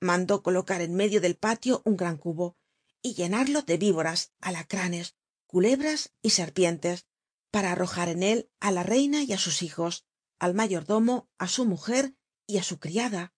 mandó 0.00 0.42
colocar 0.42 0.81
en 0.83 0.94
medio 0.94 1.20
del 1.20 1.37
patio 1.37 1.83
un 1.85 1.96
gran 1.96 2.16
cubo 2.16 2.57
y 3.02 3.14
llenarlo 3.14 3.62
de 3.62 3.76
víboras 3.79 4.33
alacranes 4.40 5.16
culebras 5.46 6.12
y 6.22 6.31
serpientes 6.31 7.07
para 7.50 7.72
arrojar 7.72 8.09
en 8.09 8.22
él 8.22 8.50
á 8.61 8.70
la 8.72 8.83
reina 8.83 9.22
y 9.22 9.33
á 9.33 9.38
sus 9.38 9.62
hijos 9.62 10.05
al 10.38 10.55
mayordomo 10.55 11.29
á 11.38 11.48
su 11.48 11.64
mujer 11.64 12.16
y 12.46 12.59
á 12.59 12.62
su 12.62 12.79
criada 12.79 13.33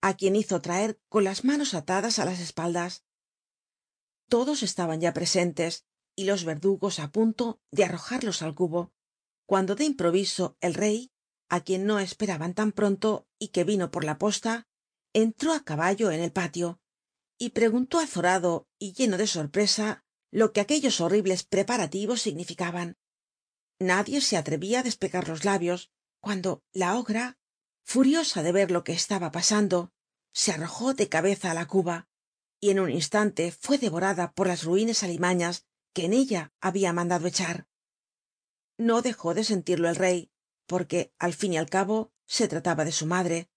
á 0.00 0.16
quien 0.16 0.34
hizo 0.34 0.60
traer 0.62 1.00
con 1.08 1.24
las 1.24 1.44
manos 1.44 1.74
atadas 1.74 2.18
á 2.18 2.24
las 2.24 2.40
espaldas. 2.40 3.04
Todos 4.28 4.62
estaban 4.62 5.00
ya 5.00 5.12
presentes 5.12 5.84
y 6.16 6.24
los 6.24 6.44
verdugos 6.44 6.98
á 6.98 7.12
punto 7.12 7.60
de 7.70 7.84
arrojarlos 7.84 8.42
al 8.42 8.54
cubo 8.54 8.92
cuando 9.46 9.74
de 9.74 9.84
improviso 9.84 10.56
el 10.60 10.74
rey 10.74 11.09
á 11.50 11.60
quien 11.60 11.84
no 11.84 11.98
esperaban 11.98 12.54
tan 12.54 12.72
pronto 12.72 13.26
y 13.38 13.48
que 13.48 13.64
vino 13.64 13.90
por 13.90 14.04
la 14.04 14.16
posta 14.18 14.66
entró 15.12 15.52
á 15.52 15.64
caballo 15.64 16.10
en 16.10 16.20
el 16.20 16.32
patio 16.32 16.80
y 17.38 17.50
preguntó 17.50 17.98
azorado 17.98 18.68
y 18.78 18.92
lleno 18.92 19.16
de 19.18 19.26
sorpresa 19.26 20.04
lo 20.30 20.52
que 20.52 20.60
aquellos 20.60 21.00
horribles 21.00 21.42
preparativos 21.42 22.22
significaban. 22.22 22.96
Nadie 23.78 24.20
se 24.20 24.36
atrevía 24.36 24.80
á 24.80 24.82
despegar 24.82 25.28
los 25.28 25.44
labios 25.44 25.90
cuando 26.20 26.62
la 26.72 26.96
ogra 26.96 27.38
furiosa 27.84 28.42
de 28.42 28.52
ver 28.52 28.70
lo 28.70 28.84
que 28.84 28.92
estaba 28.92 29.32
pasando 29.32 29.90
se 30.32 30.52
arrojó 30.52 30.94
de 30.94 31.08
cabeza 31.08 31.50
á 31.50 31.54
la 31.54 31.66
cuba 31.66 32.08
y 32.60 32.70
en 32.70 32.78
un 32.78 32.90
instante 32.90 33.52
fue 33.52 33.78
devorada 33.78 34.32
por 34.32 34.46
las 34.46 34.64
ruines 34.64 35.02
alimañas 35.02 35.64
que 35.94 36.04
en 36.04 36.12
ella 36.12 36.52
había 36.60 36.92
mandado 36.92 37.26
echar. 37.26 37.66
No 38.78 39.02
dejó 39.02 39.34
de 39.34 39.44
sentirlo 39.44 39.88
el 39.88 39.96
rey 39.96 40.29
porque 40.70 41.12
al 41.18 41.34
fin 41.34 41.54
y 41.54 41.58
al 41.58 41.68
cabo 41.68 42.12
se 42.26 42.46
trataba 42.46 42.84
de 42.84 42.92
su 42.92 43.04
madre. 43.04 43.50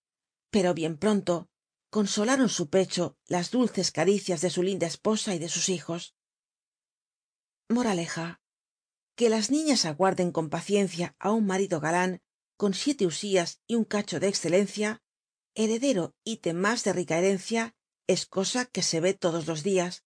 Pero 0.50 0.74
bien 0.74 0.98
pronto 0.98 1.48
consolaron 1.92 2.50
su 2.50 2.72
pecho 2.72 3.20
las 3.28 3.52
dulces 3.52 3.92
caricias 3.92 4.42
de 4.42 4.50
su 4.50 4.64
linda 4.64 4.88
esposa 4.88 5.36
y 5.36 5.38
de 5.38 5.48
sus 5.48 5.70
hijos. 5.70 6.16
Moraleja 7.70 8.42
que 9.16 9.30
las 9.30 9.52
niñas 9.52 9.86
aguarden 9.86 10.32
con 10.32 10.50
paciencia 10.50 11.16
á 11.20 11.30
un 11.34 11.46
marido 11.46 11.80
galán 11.80 12.24
con 12.58 12.74
siete 12.74 13.06
usías 13.06 13.62
y 13.68 13.76
un 13.76 13.86
cacho 13.86 14.20
de 14.20 14.30
excelencia 14.30 15.04
heredero 15.54 16.16
ítem 16.24 16.58
más 16.58 16.84
de 16.84 16.94
rica 16.94 17.20
herencia 17.20 17.76
es 18.08 18.26
cosa 18.26 18.66
que 18.66 18.82
se 18.82 19.02
ve 19.02 19.14
todos 19.14 19.46
los 19.46 19.62
días. 19.62 20.04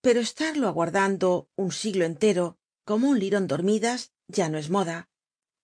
Pero 0.00 0.18
estarlo 0.18 0.66
aguardando 0.66 1.48
un 1.54 1.70
siglo 1.70 2.04
entero 2.04 2.58
como 2.84 3.10
un 3.10 3.20
lirón 3.20 3.46
dormidas 3.46 4.12
ya 4.26 4.48
no 4.48 4.58
es 4.58 4.70
moda 4.70 5.09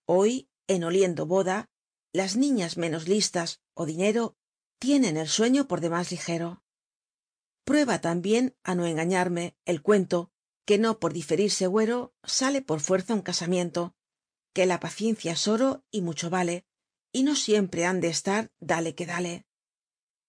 hoy 0.07 0.49
en 0.67 0.85
oliendo 0.85 1.27
boda 1.27 1.69
las 2.13 2.37
niñas 2.37 2.77
menos 2.77 3.09
listas 3.09 3.61
ó 3.75 3.85
dinero 3.85 4.37
tienen 4.79 5.17
el 5.17 5.29
sueño 5.29 5.69
por 5.69 5.81
demás 5.81 6.11
ligero. 6.11 6.63
Prueba 7.65 8.01
tambien 8.01 8.57
á 8.63 8.75
no 8.75 8.87
engañarme 8.87 9.57
el 9.65 9.83
cuento 9.83 10.31
que 10.65 10.79
no 10.79 10.99
por 10.99 11.13
diferirse 11.13 11.67
güero 11.67 12.15
sale 12.25 12.63
por 12.63 12.81
fuerza 12.81 13.15
un 13.15 13.23
casamiento 13.23 13.95
que 14.55 14.67
la 14.67 14.81
paciencia 14.81 15.33
es 15.33 15.47
oro 15.49 15.85
y 15.91 16.01
mucho 16.01 16.31
vale 16.31 16.65
y 17.13 17.23
no 17.23 17.35
siempre 17.37 17.85
han 17.87 18.01
de 18.01 18.09
estar 18.09 18.51
dale 18.59 18.95
que 18.95 19.07
dale. 19.07 19.47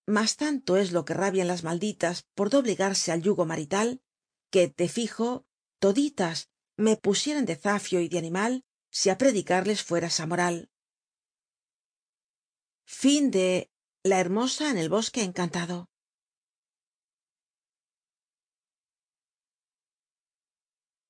Mas 0.06 0.38
tanto 0.38 0.78
es 0.78 0.92
lo 0.92 1.06
que 1.06 1.14
rabian 1.14 1.48
las 1.48 1.64
malditas 1.64 2.26
por 2.34 2.50
doblegarse 2.50 3.12
al 3.12 3.22
yugo 3.22 3.46
marital 3.46 4.02
que 4.52 4.74
de 4.76 4.88
fijo 4.88 5.46
toditas 5.80 6.50
me 6.78 6.96
pusieran 6.96 7.46
de 7.46 7.56
zafio 7.56 8.00
y 8.00 8.08
de 8.08 8.18
animal 8.18 8.66
si 8.90 9.10
á 9.10 9.18
predicarles 9.18 9.84
fuera 9.84 10.08
esa 10.08 10.26
moral. 10.26 10.70
La 14.04 14.20
hermosa 14.20 14.72
en 14.72 14.78
el 14.78 14.90
bosque 14.90 15.22
encantado 15.24 15.90